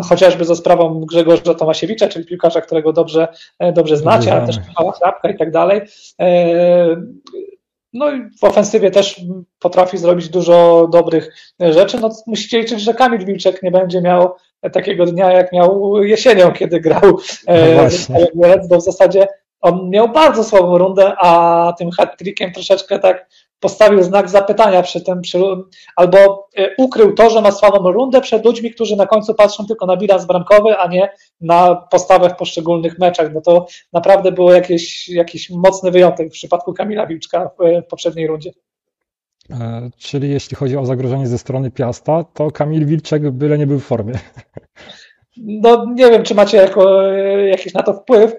chociażby 0.09 0.45
za 0.45 0.55
sprawą 0.55 1.05
Grzegorza 1.05 1.53
Tomasiewicza, 1.53 2.07
czyli 2.07 2.25
piłkarza, 2.25 2.61
którego 2.61 2.93
dobrze, 2.93 3.27
dobrze 3.73 3.97
znacie, 3.97 4.33
ale 4.33 4.45
też 4.47 4.57
mała 4.79 4.91
chrapka 4.91 5.29
i 5.29 5.37
tak 5.37 5.51
dalej. 5.51 5.81
No 7.93 8.11
i 8.11 8.21
w 8.39 8.43
ofensywie 8.43 8.91
też 8.91 9.21
potrafi 9.59 9.97
zrobić 9.97 10.29
dużo 10.29 10.87
dobrych 10.91 11.33
rzeczy. 11.59 11.99
No, 11.99 12.09
musicie 12.27 12.59
liczyć, 12.59 12.81
że 12.81 12.93
Kamil 12.93 13.25
Wilczek 13.25 13.63
nie 13.63 13.71
będzie 13.71 14.01
miał 14.01 14.35
takiego 14.71 15.05
dnia, 15.05 15.31
jak 15.31 15.51
miał 15.51 16.03
jesienią, 16.03 16.51
kiedy 16.51 16.79
grał 16.79 17.19
no 18.69 18.77
w 18.77 18.83
zasadzie 18.83 19.27
on 19.61 19.89
miał 19.89 20.09
bardzo 20.09 20.43
słabą 20.43 20.77
rundę, 20.77 21.13
a 21.17 21.73
tym 21.77 21.89
hat-trickiem 21.91 22.51
troszeczkę 22.53 22.99
tak 22.99 23.29
postawił 23.63 24.03
znak 24.03 24.29
zapytania 24.29 24.81
przy 24.81 25.01
tym, 25.01 25.21
przy, 25.21 25.39
albo 25.95 26.47
e, 26.57 26.69
ukrył 26.77 27.13
to, 27.13 27.29
że 27.29 27.41
ma 27.41 27.51
słabą 27.51 27.91
rundę 27.91 28.21
przed 28.21 28.45
ludźmi, 28.45 28.71
którzy 28.71 28.95
na 28.95 29.05
końcu 29.05 29.33
patrzą 29.33 29.65
tylko 29.65 29.85
na 29.85 29.97
bilans 29.97 30.25
bramkowy, 30.25 30.77
a 30.77 30.87
nie 30.87 31.09
na 31.41 31.75
postawę 31.75 32.29
w 32.29 32.35
poszczególnych 32.35 32.99
meczach. 32.99 33.33
No 33.33 33.41
to 33.41 33.67
naprawdę 33.93 34.31
było 34.31 34.53
jakiś, 34.53 35.09
jakiś 35.09 35.49
mocny 35.49 35.91
wyjątek 35.91 36.29
w 36.29 36.31
przypadku 36.31 36.73
Kamila 36.73 37.07
Wilczka 37.07 37.49
w 37.59 37.87
poprzedniej 37.89 38.27
rundzie. 38.27 38.51
E, 39.49 39.89
czyli 39.97 40.29
jeśli 40.29 40.55
chodzi 40.55 40.77
o 40.77 40.85
zagrożenie 40.85 41.27
ze 41.27 41.37
strony 41.37 41.71
Piasta, 41.71 42.23
to 42.33 42.51
Kamil 42.51 42.85
Wilczek 42.85 43.31
byle 43.31 43.57
nie 43.57 43.67
był 43.67 43.79
w 43.79 43.85
formie. 43.85 44.13
No 45.37 45.85
nie 45.95 46.09
wiem, 46.09 46.23
czy 46.23 46.35
macie 46.35 46.57
jako, 46.57 47.11
e, 47.13 47.47
jakiś 47.47 47.73
na 47.73 47.83
to 47.83 47.93
wpływ, 47.93 48.35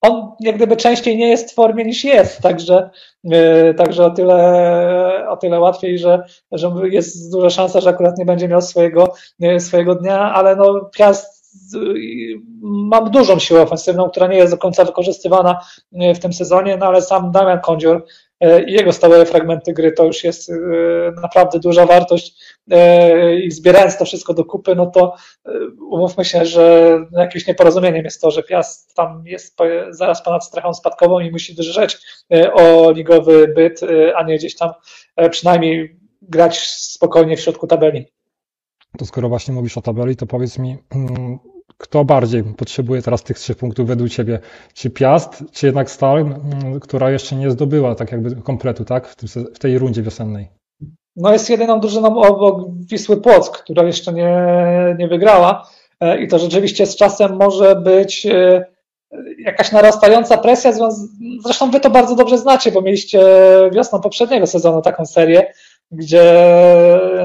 on 0.00 0.32
jak 0.40 0.56
gdyby 0.56 0.76
częściej 0.76 1.16
nie 1.16 1.28
jest 1.28 1.50
w 1.50 1.54
formie 1.54 1.84
niż 1.84 2.04
jest, 2.04 2.42
także, 2.42 2.90
yy, 3.24 3.74
także 3.74 4.06
o, 4.06 4.10
tyle, 4.10 5.26
o 5.28 5.36
tyle 5.36 5.60
łatwiej, 5.60 5.98
że, 5.98 6.22
że 6.52 6.72
jest 6.90 7.32
duża 7.32 7.50
szansa, 7.50 7.80
że 7.80 7.90
akurat 7.90 8.18
nie 8.18 8.24
będzie 8.24 8.48
miał 8.48 8.62
swojego, 8.62 9.14
yy, 9.38 9.60
swojego 9.60 9.94
dnia, 9.94 10.34
ale 10.34 10.56
no 10.56 10.90
Piast 10.96 11.40
mam 12.62 13.10
dużą 13.10 13.38
siłę 13.38 13.62
ofensywną, 13.62 14.10
która 14.10 14.26
nie 14.26 14.36
jest 14.36 14.52
do 14.52 14.58
końca 14.58 14.84
wykorzystywana 14.84 15.60
w 15.92 16.18
tym 16.18 16.32
sezonie, 16.32 16.76
no 16.76 16.86
ale 16.86 17.02
sam 17.02 17.30
Damian 17.30 17.60
Kądzior 17.60 18.06
i 18.29 18.29
jego 18.66 18.92
stałe 18.92 19.26
fragmenty 19.26 19.72
gry 19.72 19.92
to 19.92 20.04
już 20.04 20.24
jest 20.24 20.50
e, 20.50 20.54
naprawdę 21.22 21.58
duża 21.58 21.86
wartość 21.86 22.34
e, 22.70 23.36
i 23.36 23.50
zbierając 23.50 23.98
to 23.98 24.04
wszystko 24.04 24.34
do 24.34 24.44
kupy, 24.44 24.74
no 24.74 24.86
to 24.86 25.14
umówmy 25.90 26.24
się, 26.24 26.44
że 26.44 26.98
jakimś 27.12 27.46
nieporozumieniem 27.46 28.04
jest 28.04 28.20
to, 28.20 28.30
że 28.30 28.42
Piast 28.42 28.94
tam 28.94 29.22
jest 29.26 29.56
zaraz 29.90 30.22
ponad 30.22 30.44
strefą 30.44 30.74
spadkową 30.74 31.20
i 31.20 31.30
musi 31.30 31.54
drżeć 31.54 31.98
o 32.52 32.90
ligowy 32.90 33.48
byt, 33.48 33.80
a 34.16 34.22
nie 34.22 34.38
gdzieś 34.38 34.56
tam 34.56 34.70
przynajmniej 35.30 36.00
grać 36.22 36.58
spokojnie 36.68 37.36
w 37.36 37.40
środku 37.40 37.66
tabeli. 37.66 38.06
To 38.98 39.04
skoro 39.04 39.28
właśnie 39.28 39.54
mówisz 39.54 39.78
o 39.78 39.82
tabeli, 39.82 40.16
to 40.16 40.26
powiedz 40.26 40.58
mi, 40.58 40.76
mm, 40.90 41.38
kto 41.80 42.04
bardziej 42.04 42.44
potrzebuje 42.44 43.02
teraz 43.02 43.22
tych 43.22 43.38
trzech 43.38 43.56
punktów 43.56 43.86
według 43.86 44.10
Ciebie? 44.10 44.38
Czy 44.74 44.90
Piast, 44.90 45.44
czy 45.52 45.66
jednak 45.66 45.90
Stal, 45.90 46.18
mm, 46.18 46.80
która 46.80 47.10
jeszcze 47.10 47.36
nie 47.36 47.50
zdobyła 47.50 47.94
tak 47.94 48.12
jakby 48.12 48.36
kompletu, 48.42 48.84
tak, 48.84 49.08
w 49.54 49.58
tej 49.58 49.78
rundzie 49.78 50.02
wiosennej? 50.02 50.48
No 51.16 51.32
jest 51.32 51.50
jedyną 51.50 51.80
drużyną 51.80 52.22
obok 52.22 52.68
Wisły 52.90 53.16
Płock, 53.16 53.62
która 53.62 53.82
jeszcze 53.82 54.12
nie, 54.12 54.36
nie 54.98 55.08
wygrała 55.08 55.68
e, 56.00 56.22
i 56.22 56.28
to 56.28 56.38
rzeczywiście 56.38 56.86
z 56.86 56.96
czasem 56.96 57.36
może 57.36 57.76
być 57.76 58.26
e, 58.26 58.64
jakaś 59.38 59.72
narastająca 59.72 60.38
presja, 60.38 60.72
zresztą 61.44 61.70
wy 61.70 61.80
to 61.80 61.90
bardzo 61.90 62.14
dobrze 62.14 62.38
znacie, 62.38 62.72
bo 62.72 62.82
mieliście 62.82 63.20
wiosną 63.72 64.00
poprzedniego 64.00 64.46
sezonu 64.46 64.82
taką 64.82 65.06
serię, 65.06 65.52
gdzie 65.92 66.24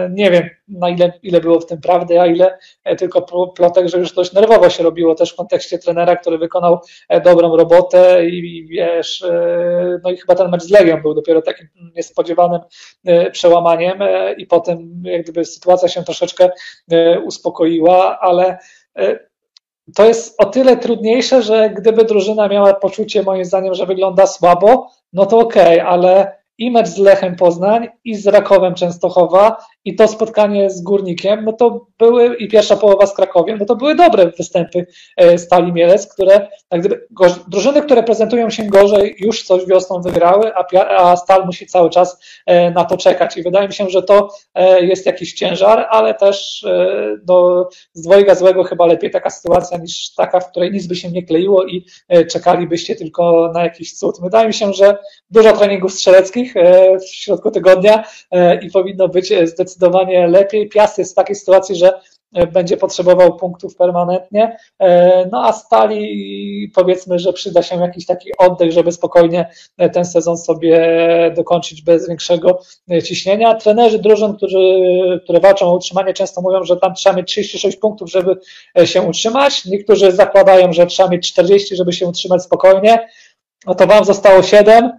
nie 0.10 0.32
wiem 0.32 0.50
na 0.68 0.90
ile, 0.90 1.14
ile 1.24 1.42
było 1.42 1.60
w 1.60 1.66
tym 1.66 1.82
prawdy, 1.82 2.22
a 2.22 2.26
ile 2.26 2.58
e, 2.84 2.96
tylko 2.96 3.22
plotek, 3.56 3.88
że 3.88 3.98
już 3.98 4.14
dość 4.14 4.34
nerwowo 4.34 4.70
się 4.70 4.84
robiło 4.84 5.16
też 5.16 5.34
w 5.34 5.36
kontekście 5.36 5.80
trenera, 5.80 6.16
który 6.16 6.38
wykonał 6.38 6.80
e, 7.10 7.22
dobrą 7.22 7.58
robotę 7.58 8.26
i 8.26 8.68
wiesz, 8.68 9.22
e, 9.22 10.00
no 10.04 10.12
i 10.12 10.18
chyba 10.18 10.36
ten 10.36 10.52
mecz 10.52 10.64
z 10.64 10.70
Legią 10.70 11.02
był 11.02 11.14
dopiero 11.14 11.42
takim 11.42 11.68
niespodziewanym 11.96 12.62
przełamaniem 13.32 14.00
i 14.38 14.46
potem 14.46 15.04
jak 15.06 15.24
gdyby 15.24 15.46
sytuacja 15.46 15.88
się 15.88 16.04
troszeczkę 16.04 16.50
uspokoiła, 17.26 18.20
ale 18.20 18.58
to 19.96 20.06
jest 20.06 20.42
o 20.42 20.46
tyle 20.46 20.78
trudniejsze, 20.78 21.42
że 21.42 21.70
gdyby 21.70 22.06
drużyna 22.06 22.48
miała 22.48 22.74
poczucie, 22.74 23.24
moim 23.24 23.46
zdaniem, 23.46 23.74
że 23.74 23.86
wygląda 23.86 24.28
słabo, 24.28 24.92
no 25.14 25.26
to 25.26 25.40
okej, 25.40 25.82
okay, 25.82 25.90
ale 25.90 26.38
i 26.58 26.72
mecz 26.72 26.88
z 26.88 26.98
Lechem 26.98 27.36
Poznań 27.36 27.88
i 28.04 28.16
z 28.16 28.28
Rakowem 28.28 28.76
Częstochowa 28.76 29.58
i 29.86 29.96
to 29.96 30.08
spotkanie 30.08 30.70
z 30.70 30.82
Górnikiem, 30.82 31.46
no 31.46 31.54
to 31.54 31.88
były 32.00 32.36
i 32.36 32.48
pierwsza 32.48 32.76
połowa 32.76 33.06
z 33.06 33.16
Krakowiem, 33.16 33.58
no 33.60 33.66
to 33.66 33.76
były 33.76 33.96
dobre 33.96 34.32
występy 34.38 34.86
e, 35.18 35.38
Stali 35.38 35.74
Mielec, 35.74 36.14
które 36.14 36.48
jak 36.72 36.82
gdyby, 36.82 37.08
drużyny, 37.48 37.82
które 37.82 38.04
prezentują 38.04 38.50
się 38.50 38.64
gorzej 38.64 39.16
już 39.20 39.44
coś 39.44 39.66
wiosną 39.66 40.02
wygrały, 40.02 40.52
a, 40.56 40.66
a 40.98 41.18
Stal 41.18 41.46
musi 41.46 41.68
cały 41.68 41.90
czas 41.90 42.20
e, 42.46 42.72
na 42.72 42.86
to 42.86 42.98
czekać 42.98 43.38
i 43.38 43.44
wydaje 43.44 43.68
mi 43.68 43.74
się, 43.74 43.90
że 43.90 44.04
to 44.04 44.30
e, 44.56 44.86
jest 44.86 45.06
jakiś 45.06 45.34
ciężar, 45.34 45.88
ale 45.90 46.14
też 46.14 46.66
do, 47.24 47.70
z 47.94 48.02
dwojga 48.02 48.36
złego 48.36 48.64
chyba 48.64 48.86
lepiej 48.86 49.12
taka 49.12 49.30
sytuacja 49.30 49.78
niż 49.78 50.14
taka, 50.14 50.40
w 50.40 50.52
której 50.52 50.72
nic 50.72 50.88
by 50.88 50.96
się 50.96 51.12
nie 51.12 51.24
kleiło 51.24 51.66
i 51.66 51.86
czekalibyście 52.32 52.96
tylko 52.96 53.52
na 53.54 53.64
jakiś 53.64 53.94
cud. 53.94 54.16
Wydaje 54.22 54.48
mi 54.48 54.54
się, 54.54 54.74
że 54.74 54.98
dużo 55.30 55.54
treningów 55.54 55.94
strzeleckich 55.94 56.54
w 57.02 57.16
środku 57.16 57.52
tygodnia 57.52 58.04
i 58.62 58.72
powinno 58.72 59.08
być 59.08 59.34
zdecydowanie 59.44 59.75
zdecydowanie 59.76 60.28
lepiej. 60.28 60.70
Piast 60.70 60.98
jest 60.98 61.12
w 61.12 61.16
takiej 61.16 61.36
sytuacji, 61.36 61.76
że 61.76 62.00
e, 62.34 62.48
będzie 62.48 62.78
potrzebował 62.78 63.38
punktów 63.38 63.76
permanentnie, 63.76 64.58
e, 64.80 65.26
no 65.32 65.46
a 65.46 65.54
Stali 65.54 66.72
powiedzmy, 66.76 67.20
że 67.20 67.34
przyda 67.34 67.64
się 67.64 67.76
jakiś 67.76 68.06
taki 68.06 68.30
oddech, 68.38 68.72
żeby 68.72 68.92
spokojnie 68.92 69.50
e, 69.78 69.90
ten 69.90 70.06
sezon 70.06 70.38
sobie 70.38 70.80
dokończyć 71.36 71.82
bez 71.82 72.08
większego 72.08 72.60
ciśnienia. 73.04 73.54
Trenerzy 73.56 74.00
drużyn, 74.00 74.36
którzy, 74.36 74.60
które 75.24 75.40
walczą 75.40 75.66
o 75.66 75.76
utrzymanie 75.76 76.14
często 76.14 76.42
mówią, 76.42 76.64
że 76.64 76.78
tam 76.78 76.94
trzeba 76.94 77.16
mieć 77.16 77.28
36 77.28 77.78
punktów, 77.78 78.12
żeby 78.12 78.38
się 78.86 79.02
utrzymać. 79.02 79.66
Niektórzy 79.66 80.12
zakładają, 80.12 80.74
że 80.74 80.86
trzeba 80.86 81.10
mieć 81.10 81.32
40, 81.32 81.76
żeby 81.76 81.94
się 81.94 82.08
utrzymać 82.08 82.44
spokojnie. 82.44 83.08
No 83.68 83.76
to 83.76 83.88
wam 83.88 84.06
zostało 84.06 84.44
7 84.44 84.92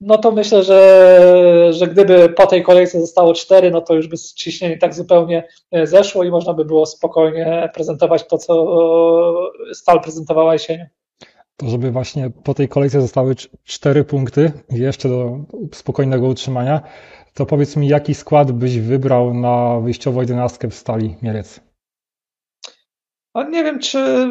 no 0.00 0.18
to 0.18 0.32
myślę, 0.32 0.62
że, 0.62 1.68
że 1.72 1.86
gdyby 1.86 2.28
po 2.28 2.46
tej 2.46 2.62
kolejce 2.62 3.00
zostało 3.00 3.34
cztery, 3.34 3.70
no 3.70 3.80
to 3.80 3.94
już 3.94 4.08
by 4.08 4.16
ciśnienie 4.16 4.78
tak 4.78 4.94
zupełnie 4.94 5.48
e, 5.70 5.86
zeszło 5.86 6.24
i 6.24 6.30
można 6.30 6.54
by 6.54 6.64
było 6.64 6.86
spokojnie 6.86 7.70
prezentować 7.74 8.26
to, 8.26 8.38
co 8.38 8.66
Stal 9.74 10.00
prezentowała 10.00 10.52
jesienią. 10.52 10.86
To 11.56 11.68
żeby 11.68 11.90
właśnie 11.90 12.30
po 12.44 12.54
tej 12.54 12.68
kolejce 12.68 13.00
zostały 13.00 13.34
cztery 13.64 14.04
punkty 14.04 14.52
jeszcze 14.70 15.08
do 15.08 15.38
spokojnego 15.72 16.26
utrzymania, 16.26 16.80
to 17.34 17.46
powiedz 17.46 17.76
mi, 17.76 17.88
jaki 17.88 18.14
skład 18.14 18.52
byś 18.52 18.78
wybrał 18.78 19.34
na 19.34 19.80
wyjściową 19.80 20.20
jedenastkę 20.20 20.70
w 20.70 20.74
Stali 20.74 21.16
Mielec? 21.22 21.65
No 23.36 23.42
nie 23.42 23.64
wiem, 23.64 23.78
czy. 23.78 24.30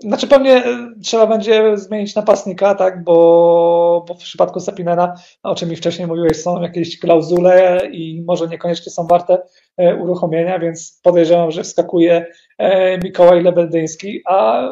Znaczy, 0.00 0.26
pewnie 0.26 0.62
trzeba 1.02 1.26
będzie 1.26 1.78
zmienić 1.78 2.14
napastnika, 2.14 2.74
tak? 2.74 3.04
Bo, 3.04 4.04
bo 4.08 4.14
w 4.14 4.18
przypadku 4.18 4.60
Sapinera, 4.60 5.14
o 5.42 5.54
czym 5.54 5.68
mi 5.68 5.76
wcześniej 5.76 6.08
mówiłeś, 6.08 6.42
są 6.42 6.62
jakieś 6.62 6.98
klauzule 6.98 7.80
i 7.92 8.22
może 8.26 8.48
niekoniecznie 8.48 8.92
są 8.92 9.06
warte 9.06 9.38
e, 9.76 9.96
uruchomienia, 9.96 10.58
więc 10.58 11.00
podejrzewam, 11.02 11.50
że 11.50 11.62
wskakuje 11.62 12.26
e, 12.58 12.98
Mikołaj 12.98 13.42
Lebeldyński, 13.42 14.20
a 14.26 14.68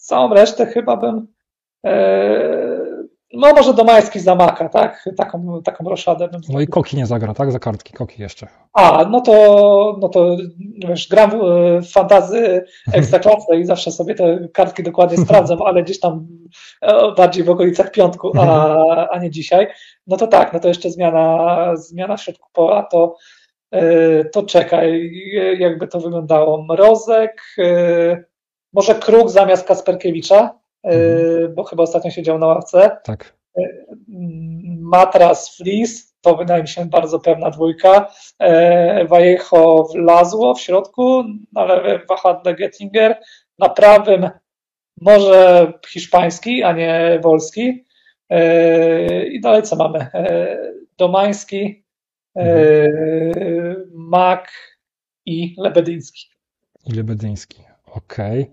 całą 0.00 0.34
resztę 0.34 0.66
chyba 0.66 0.96
bym 0.96 1.26
e, 1.86 2.85
no 3.32 3.52
może 3.52 3.74
Domański 3.74 4.20
zamaka, 4.20 4.68
tak? 4.68 5.08
Taką, 5.16 5.62
taką 5.62 5.88
roszadę. 5.88 6.28
Bym 6.28 6.40
no 6.48 6.60
i 6.60 6.66
Koki 6.66 6.96
nie 6.96 7.06
zagra, 7.06 7.34
tak? 7.34 7.52
Za 7.52 7.58
kartki 7.58 7.92
Koki 7.92 8.22
jeszcze. 8.22 8.48
A, 8.72 9.04
no 9.10 9.20
to, 9.20 9.96
no 10.00 10.08
to 10.08 10.36
wiesz, 10.88 11.08
gram 11.08 11.30
w 11.82 11.90
fantazy 11.92 12.64
ekstraklasy 12.92 13.56
i 13.56 13.64
zawsze 13.64 13.92
sobie 13.92 14.14
te 14.14 14.48
kartki 14.52 14.82
dokładnie 14.82 15.18
sprawdzam, 15.18 15.62
ale 15.62 15.82
gdzieś 15.82 16.00
tam 16.00 16.26
e, 16.82 17.12
bardziej 17.12 17.44
w 17.44 17.50
okolicach 17.50 17.90
piątku, 17.90 18.32
a, 18.38 19.08
a 19.08 19.18
nie 19.18 19.30
dzisiaj. 19.30 19.66
No 20.06 20.16
to 20.16 20.26
tak, 20.26 20.52
no 20.52 20.60
to 20.60 20.68
jeszcze 20.68 20.90
zmiana, 20.90 21.76
zmiana 21.76 22.16
w 22.16 22.22
środku 22.22 22.48
pola, 22.52 22.82
to, 22.82 23.16
e, 23.70 24.24
to 24.24 24.42
czekaj, 24.42 25.12
jakby 25.58 25.88
to 25.88 26.00
wyglądało. 26.00 26.64
Mrozek, 26.64 27.42
e, 27.58 28.24
może 28.72 28.94
Kruk 28.94 29.30
zamiast 29.30 29.66
Kasperkiewicza. 29.66 30.65
Bo 31.54 31.64
chyba 31.64 31.82
ostatnio 31.82 32.10
siedział 32.10 32.38
na 32.38 32.46
ławce. 32.46 32.96
Tak. 33.04 33.36
Matras, 34.80 35.56
Flis, 35.56 36.14
to 36.20 36.36
wydaje 36.36 36.62
mi 36.62 36.68
się 36.68 36.84
bardzo 36.84 37.20
pewna 37.20 37.50
dwójka. 37.50 38.12
Vallejo 39.08 39.88
wlazło 39.94 40.54
w 40.54 40.60
środku, 40.60 41.24
na 41.52 41.64
lewej 41.64 41.98
Wahadle 42.08 42.54
Gettinger, 42.54 43.20
na 43.58 43.68
prawym 43.68 44.30
może 45.00 45.72
hiszpański, 45.88 46.62
a 46.62 46.72
nie 46.72 47.20
wolski. 47.22 47.84
I 49.30 49.40
dalej 49.40 49.62
co 49.62 49.76
mamy? 49.76 50.06
Domański, 50.98 51.84
mhm. 52.34 53.90
Mak 53.92 54.52
i 55.26 55.54
Lebedyński. 55.58 56.30
I 56.86 56.92
Lebedyński, 56.92 57.64
okej. 57.86 58.50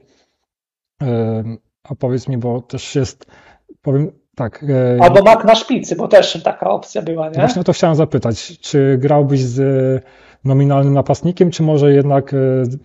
Okay. 0.99 1.57
A 1.89 1.95
powiedz 1.95 2.27
mi, 2.27 2.37
bo 2.37 2.61
też 2.61 2.95
jest, 2.95 3.25
powiem 3.81 4.11
tak. 4.35 4.65
E, 4.97 5.03
Albo 5.03 5.23
mak 5.23 5.45
na 5.45 5.55
szpicy, 5.55 5.95
bo 5.95 6.07
też 6.07 6.43
taka 6.43 6.69
opcja 6.69 7.01
była, 7.01 7.29
nie? 7.29 7.35
Właśnie 7.35 7.61
o 7.61 7.63
to 7.63 7.73
chciałem 7.73 7.95
zapytać. 7.95 8.59
Czy 8.59 8.97
grałbyś 8.97 9.41
z 9.41 10.03
nominalnym 10.45 10.93
napastnikiem, 10.93 11.51
czy 11.51 11.63
może 11.63 11.93
jednak 11.93 12.33
e, 12.33 12.37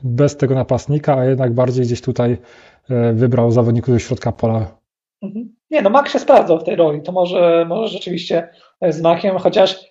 bez 0.02 0.36
tego 0.36 0.54
napastnika, 0.54 1.16
a 1.16 1.24
jednak 1.24 1.52
bardziej 1.52 1.84
gdzieś 1.84 2.00
tutaj 2.00 2.38
e, 2.90 3.12
wybrał 3.12 3.50
zawodników 3.50 3.94
do 3.94 3.98
środka 3.98 4.32
pola? 4.32 4.78
Mhm. 5.22 5.54
Nie, 5.70 5.82
no 5.82 5.90
Mak 5.90 6.08
się 6.08 6.18
sprawdzał 6.18 6.58
w 6.58 6.64
tej 6.64 6.76
roli. 6.76 7.02
To 7.02 7.12
może, 7.12 7.66
może 7.68 7.88
rzeczywiście 7.88 8.48
z 8.88 9.00
Makiem, 9.00 9.38
chociaż 9.38 9.87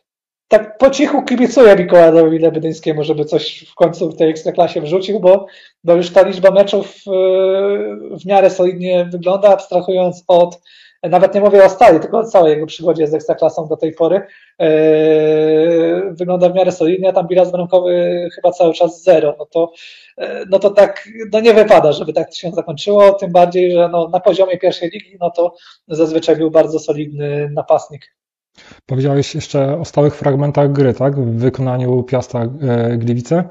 tak 0.47 0.77
po 0.77 0.89
cichu 0.89 1.23
kibicuję 1.23 1.75
Mikołajowi 1.75 2.39
Lebedyńskiemu, 2.39 3.03
żeby 3.03 3.25
coś 3.25 3.65
w 3.71 3.75
końcu 3.75 4.09
w 4.09 4.17
tej 4.17 4.29
ekstraklasie 4.29 4.81
wrzucił, 4.81 5.19
bo, 5.19 5.45
bo 5.83 5.93
już 5.93 6.09
ta 6.09 6.21
liczba 6.21 6.51
meczów 6.51 6.85
e, 6.87 7.11
w 8.19 8.25
miarę 8.25 8.49
solidnie 8.49 9.05
wygląda, 9.11 9.49
abstrahując 9.49 10.23
od, 10.27 10.59
nawet 11.03 11.35
nie 11.35 11.41
mówię 11.41 11.65
o 11.65 11.69
stali, 11.69 11.99
tylko 11.99 12.19
o 12.19 12.23
całej 12.23 12.53
jego 12.53 12.65
przygodzie 12.65 13.07
z 13.07 13.13
ekstraklasą 13.13 13.67
do 13.67 13.77
tej 13.77 13.93
pory, 13.93 14.21
e, 14.61 14.67
wygląda 16.11 16.49
w 16.49 16.55
miarę 16.55 16.71
solidnie, 16.71 17.09
a 17.09 17.13
tam 17.13 17.27
bilans 17.27 17.51
bramkowy 17.51 18.27
chyba 18.35 18.51
cały 18.51 18.73
czas 18.73 19.03
zero, 19.03 19.35
no 19.39 19.45
to, 19.45 19.71
e, 20.17 20.45
no 20.49 20.59
to 20.59 20.69
tak, 20.69 21.07
no 21.33 21.39
nie 21.39 21.53
wypada, 21.53 21.91
żeby 21.91 22.13
tak 22.13 22.35
się 22.35 22.51
zakończyło, 22.51 23.13
tym 23.13 23.31
bardziej, 23.31 23.71
że 23.71 23.89
no, 23.89 24.07
na 24.07 24.19
poziomie 24.19 24.57
pierwszej 24.57 24.89
ligi, 24.89 25.17
no 25.19 25.31
to 25.31 25.53
zazwyczaj 25.87 26.35
był 26.35 26.51
bardzo 26.51 26.79
solidny 26.79 27.49
napastnik. 27.53 28.16
Powiedziałeś 28.85 29.35
jeszcze 29.35 29.79
o 29.79 29.85
stałych 29.85 30.15
fragmentach 30.15 30.71
gry, 30.71 30.93
tak? 30.93 31.15
W 31.15 31.37
wykonaniu 31.37 32.03
Piasta 32.03 32.41
e, 32.41 32.97
Gliwice, 32.97 33.43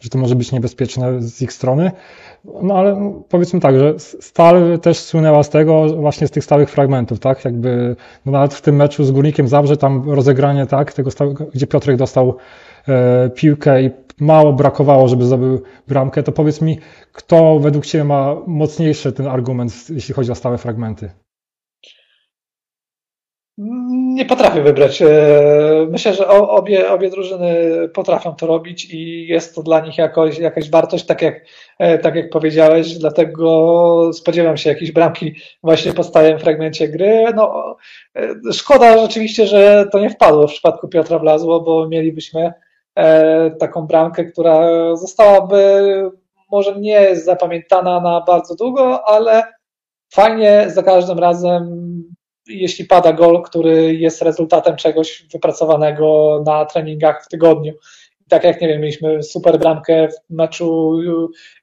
że 0.00 0.10
to 0.10 0.18
może 0.18 0.34
być 0.36 0.52
niebezpieczne 0.52 1.22
z 1.22 1.42
ich 1.42 1.52
strony. 1.52 1.90
No 2.62 2.74
ale 2.74 3.12
powiedzmy 3.28 3.60
tak, 3.60 3.78
że 3.78 3.94
Stal 3.98 4.78
też 4.82 4.98
słynęła 4.98 5.42
z 5.42 5.50
tego, 5.50 5.86
właśnie 5.96 6.26
z 6.26 6.30
tych 6.30 6.44
stałych 6.44 6.70
fragmentów, 6.70 7.20
tak? 7.20 7.44
Jakby 7.44 7.96
no 8.26 8.32
nawet 8.32 8.54
w 8.54 8.62
tym 8.62 8.76
meczu 8.76 9.04
z 9.04 9.10
Górnikiem 9.10 9.48
Zabrze 9.48 9.76
tam 9.76 10.10
rozegranie, 10.10 10.66
tak? 10.66 10.92
Tego 10.92 11.10
stałego, 11.10 11.46
gdzie 11.54 11.66
Piotrek 11.66 11.96
dostał 11.96 12.36
e, 12.88 13.30
piłkę 13.30 13.82
i 13.82 13.90
mało 14.20 14.52
brakowało, 14.52 15.08
żeby 15.08 15.24
zdobył 15.24 15.62
bramkę, 15.88 16.22
to 16.22 16.32
powiedz 16.32 16.60
mi, 16.60 16.78
kto 17.12 17.58
według 17.58 17.86
Ciebie 17.86 18.04
ma 18.04 18.36
mocniejszy 18.46 19.12
ten 19.12 19.26
argument, 19.26 19.90
jeśli 19.90 20.14
chodzi 20.14 20.32
o 20.32 20.34
stałe 20.34 20.58
fragmenty? 20.58 21.10
Nie 24.12 24.24
potrafię 24.24 24.62
wybrać. 24.62 25.02
Myślę, 25.88 26.14
że 26.14 26.28
obie, 26.28 26.90
obie 26.90 27.10
drużyny 27.10 27.54
potrafią 27.94 28.34
to 28.34 28.46
robić 28.46 28.94
i 28.94 29.26
jest 29.26 29.54
to 29.54 29.62
dla 29.62 29.80
nich 29.80 29.98
jakoś, 29.98 30.38
jakaś 30.38 30.70
wartość, 30.70 31.06
tak 31.06 31.22
jak, 31.22 31.44
tak 32.02 32.14
jak 32.14 32.30
powiedziałeś, 32.30 32.98
dlatego 32.98 34.10
spodziewam 34.12 34.56
się 34.56 34.70
jakiejś 34.70 34.92
bramki 34.92 35.34
właśnie 35.62 35.92
po 35.92 36.02
stałym 36.02 36.38
fragmencie 36.38 36.88
gry. 36.88 37.24
No, 37.34 37.76
szkoda 38.52 38.98
rzeczywiście, 38.98 39.46
że 39.46 39.86
to 39.92 39.98
nie 39.98 40.10
wpadło 40.10 40.46
w 40.46 40.52
przypadku 40.52 40.88
Piotra 40.88 41.18
Wlazło, 41.18 41.60
bo 41.60 41.88
mielibyśmy 41.88 42.52
taką 43.60 43.86
bramkę, 43.86 44.24
która 44.24 44.66
zostałaby 44.96 45.62
może 46.50 46.80
nie 46.80 47.16
zapamiętana 47.16 48.00
na 48.00 48.20
bardzo 48.20 48.54
długo, 48.54 49.08
ale 49.08 49.42
fajnie 50.12 50.64
za 50.66 50.82
każdym 50.82 51.18
razem, 51.18 52.02
jeśli 52.52 52.84
pada 52.84 53.12
gol, 53.12 53.42
który 53.42 53.94
jest 53.94 54.22
rezultatem 54.22 54.76
czegoś 54.76 55.26
wypracowanego 55.32 56.42
na 56.46 56.64
treningach 56.64 57.24
w 57.24 57.28
tygodniu. 57.28 57.72
Tak 58.28 58.44
jak, 58.44 58.60
nie 58.60 58.68
wiem, 58.68 58.80
mieliśmy 58.80 59.22
super 59.22 59.58
bramkę 59.58 60.08
w 60.08 60.34
meczu 60.34 60.98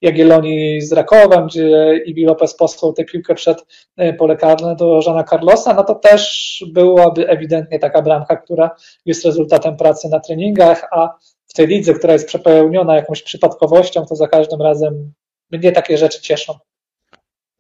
Jagiellonii 0.02 0.82
z 0.82 0.92
Rakowem, 0.92 1.48
gdzie 1.48 2.00
Ibi 2.06 2.26
Lopez 2.26 2.56
posłał 2.56 2.94
tę 2.94 3.06
piłkę 3.06 3.36
przed 3.36 3.66
e, 3.98 4.14
pole 4.14 4.38
karne 4.38 4.76
do 4.76 5.02
Żana 5.02 5.24
Carlosa, 5.24 5.74
no 5.74 5.84
to 5.84 5.96
też 5.96 6.64
byłaby 6.74 7.30
ewidentnie 7.30 7.80
taka 7.80 8.02
bramka, 8.02 8.36
która 8.36 8.70
jest 9.06 9.26
rezultatem 9.26 9.78
pracy 9.78 10.10
na 10.10 10.20
treningach, 10.20 10.88
a 10.92 11.18
w 11.48 11.54
tej 11.54 11.68
lidze, 11.68 11.94
która 11.94 12.14
jest 12.14 12.28
przepełniona 12.28 12.96
jakąś 12.96 13.24
przypadkowością, 13.24 14.06
to 14.06 14.16
za 14.16 14.28
każdym 14.28 14.62
razem 14.62 15.14
mnie 15.52 15.72
takie 15.72 15.98
rzeczy 15.98 16.22
cieszą. 16.22 16.54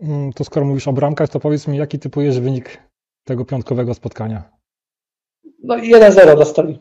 Mm, 0.02 0.34
to 0.34 0.44
skoro 0.44 0.66
mówisz 0.66 0.88
o 0.88 0.94
bramkach, 0.94 1.30
to 1.30 1.40
powiedz 1.40 1.68
mi, 1.68 1.78
jaki 1.78 2.00
typujesz 2.00 2.40
wynik 2.40 2.89
tego 3.30 3.46
piątkowego 3.46 3.94
spotkania? 3.94 4.44
No 5.64 5.78
1-0 5.78 6.38
dostali. 6.38 6.80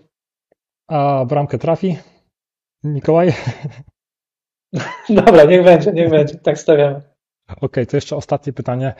A 0.88 1.24
bramkę 1.28 1.58
trafi? 1.58 1.96
Mikołaj? 2.84 3.32
Dobra, 5.08 5.44
niech 5.44 5.64
będzie, 5.64 5.92
niech 5.92 6.10
będzie, 6.10 6.34
tak 6.34 6.58
stawiamy. 6.58 6.96
Okej, 6.96 7.58
okay, 7.60 7.86
to 7.86 7.96
jeszcze 7.96 8.16
ostatnie 8.16 8.52
pytanie. 8.52 8.94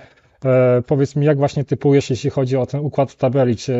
E, 0.45 0.83
powiedz 0.87 1.17
mi, 1.17 1.27
jak 1.27 1.39
właśnie 1.39 1.65
typujesz, 1.65 2.11
jeśli 2.11 2.31
chodzi 2.31 2.57
o 2.57 2.67
ten 2.67 2.81
układ 2.81 3.13
w 3.13 3.17
tabeli? 3.17 3.57
Czy 3.57 3.75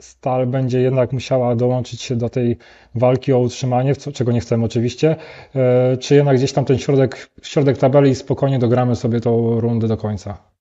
Stal 0.00 0.46
będzie 0.46 0.80
jednak 0.80 1.12
musiała 1.12 1.56
dołączyć 1.56 2.02
się 2.02 2.16
do 2.16 2.28
tej 2.28 2.58
walki 2.94 3.32
o 3.32 3.38
utrzymanie, 3.38 3.96
czego 3.96 4.32
nie 4.32 4.40
chcemy 4.40 4.64
oczywiście, 4.64 5.16
e, 5.54 5.96
czy 5.96 6.14
jednak 6.14 6.36
gdzieś 6.36 6.52
tam 6.52 6.64
ten 6.64 6.78
środek, 6.78 7.30
środek 7.42 7.78
tabeli 7.78 8.10
i 8.10 8.14
spokojnie 8.14 8.58
dogramy 8.58 8.96
sobie 8.96 9.20
tą 9.20 9.60
rundę 9.60 9.88
do 9.88 9.96
końca? 9.96 10.56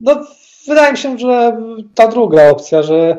No, 0.00 0.26
wydaje 0.68 0.92
mi 0.92 0.98
się, 0.98 1.18
że 1.18 1.56
ta 1.94 2.08
druga 2.08 2.50
opcja, 2.50 2.82
że 2.82 3.18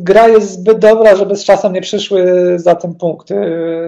gra 0.00 0.28
jest 0.28 0.50
zbyt 0.52 0.78
dobra, 0.78 1.16
żeby 1.16 1.36
z 1.36 1.44
czasem 1.44 1.72
nie 1.72 1.80
przyszły 1.80 2.24
za 2.56 2.74
tym 2.74 2.94
punkty, 2.94 3.34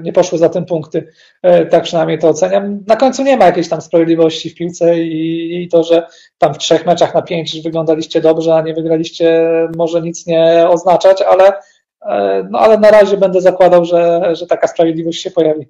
nie 0.03 0.13
poszły 0.13 0.39
za 0.39 0.49
tym 0.49 0.67
punkty. 0.67 1.09
E, 1.43 1.67
tak 1.67 1.83
przynajmniej 1.83 2.19
to 2.19 2.29
oceniam. 2.29 2.85
Na 2.87 2.97
końcu 2.97 3.23
nie 3.23 3.37
ma 3.37 3.47
jakiejś 3.47 3.69
tam 3.69 3.81
sprawiedliwości 3.81 4.51
w 4.51 4.55
piłce 4.55 5.01
i, 5.01 5.63
i 5.63 5.69
to, 5.69 5.83
że 5.83 6.07
tam 6.39 6.55
w 6.55 6.59
trzech 6.59 6.87
meczach 6.87 7.15
na 7.15 7.23
pięć 7.23 7.63
wyglądaliście 7.63 8.21
dobrze, 8.21 8.55
a 8.55 8.63
nie 8.63 8.75
wygraliście, 8.75 9.51
może 9.77 10.03
nic 10.03 10.27
nie 10.27 10.69
oznaczać, 10.69 11.23
ale, 11.23 11.53
e, 12.07 12.49
no, 12.51 12.59
ale 12.59 12.79
na 12.79 12.91
razie 12.91 13.17
będę 13.17 13.41
zakładał, 13.41 13.85
że, 13.85 14.31
że 14.33 14.47
taka 14.47 14.67
sprawiedliwość 14.67 15.23
się 15.23 15.31
pojawi. 15.31 15.69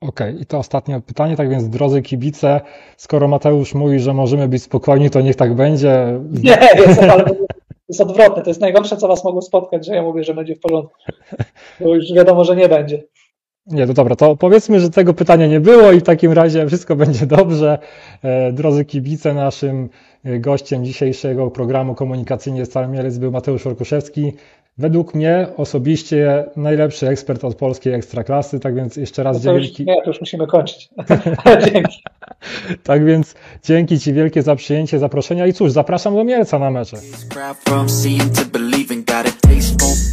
Okej, 0.00 0.30
okay. 0.30 0.42
i 0.42 0.46
to 0.46 0.58
ostatnie 0.58 1.00
pytanie, 1.00 1.36
tak 1.36 1.50
więc 1.50 1.68
drodzy 1.68 2.02
kibice, 2.02 2.60
skoro 2.96 3.28
Mateusz 3.28 3.74
mówi, 3.74 4.00
że 4.00 4.14
możemy 4.14 4.48
być 4.48 4.62
spokojni, 4.62 5.10
to 5.10 5.20
niech 5.20 5.36
tak 5.36 5.54
będzie. 5.54 6.20
Nie, 6.42 6.58
jest, 6.86 7.02
ale 7.02 7.24
jest 7.88 8.00
odwrotne. 8.00 8.42
To 8.42 8.50
jest 8.50 8.60
najgorsze, 8.60 8.96
co 8.96 9.08
was 9.08 9.24
mogło 9.24 9.42
spotkać, 9.42 9.86
że 9.86 9.94
ja 9.94 10.02
mówię, 10.02 10.24
że 10.24 10.34
będzie 10.34 10.54
w 10.54 10.60
porządku. 10.60 10.94
Bo 11.80 11.94
już 11.94 12.12
wiadomo, 12.12 12.44
że 12.44 12.56
nie 12.56 12.68
będzie. 12.68 13.02
Nie, 13.66 13.86
to 13.86 13.92
dobra, 13.92 14.16
to 14.16 14.36
powiedzmy, 14.36 14.80
że 14.80 14.90
tego 14.90 15.14
pytania 15.14 15.46
nie 15.46 15.60
było 15.60 15.92
i 15.92 16.00
w 16.00 16.02
takim 16.02 16.32
razie 16.32 16.66
wszystko 16.66 16.96
będzie 16.96 17.26
dobrze. 17.26 17.78
E, 18.22 18.52
drodzy 18.52 18.84
kibice, 18.84 19.34
naszym 19.34 19.88
e, 20.24 20.38
gościem 20.38 20.84
dzisiejszego 20.84 21.50
programu 21.50 21.94
Komunikacyjnie 21.94 22.66
Stary 22.66 22.88
Mielec 22.88 23.18
był 23.18 23.32
Mateusz 23.32 23.66
Orkuszewski. 23.66 24.32
Według 24.78 25.14
mnie 25.14 25.46
osobiście 25.56 26.44
najlepszy 26.56 27.08
ekspert 27.08 27.44
od 27.44 27.54
polskiej 27.54 27.94
ekstraklasy, 27.94 28.60
tak 28.60 28.74
więc 28.74 28.96
jeszcze 28.96 29.22
raz 29.22 29.44
no 29.44 29.52
dzięki. 29.52 29.82
Już, 29.82 29.86
nie, 29.88 30.02
to 30.02 30.10
już 30.10 30.20
musimy 30.20 30.46
kończyć. 30.46 30.88
dzięki. 31.72 32.02
tak 32.82 33.04
więc 33.04 33.34
dzięki 33.64 34.00
Ci 34.00 34.12
wielkie 34.12 34.42
za 34.42 34.56
przyjęcie 34.56 34.98
zaproszenia 34.98 35.46
i 35.46 35.52
cóż, 35.52 35.72
zapraszam 35.72 36.14
do 36.14 36.24
Mielca 36.24 36.58
na 36.58 36.70
mecze. 36.70 36.96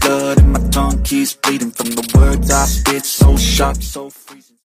blood 0.03 0.37
and 0.39 0.53
my 0.53 0.69
tongue 0.69 1.01
keeps 1.03 1.33
bleeding 1.35 1.71
from 1.71 1.89
the 1.95 2.17
words 2.17 2.51
I 2.51 2.65
spit 2.67 3.05
so 3.05 3.37
sharp, 3.37 3.83
so 3.83 4.09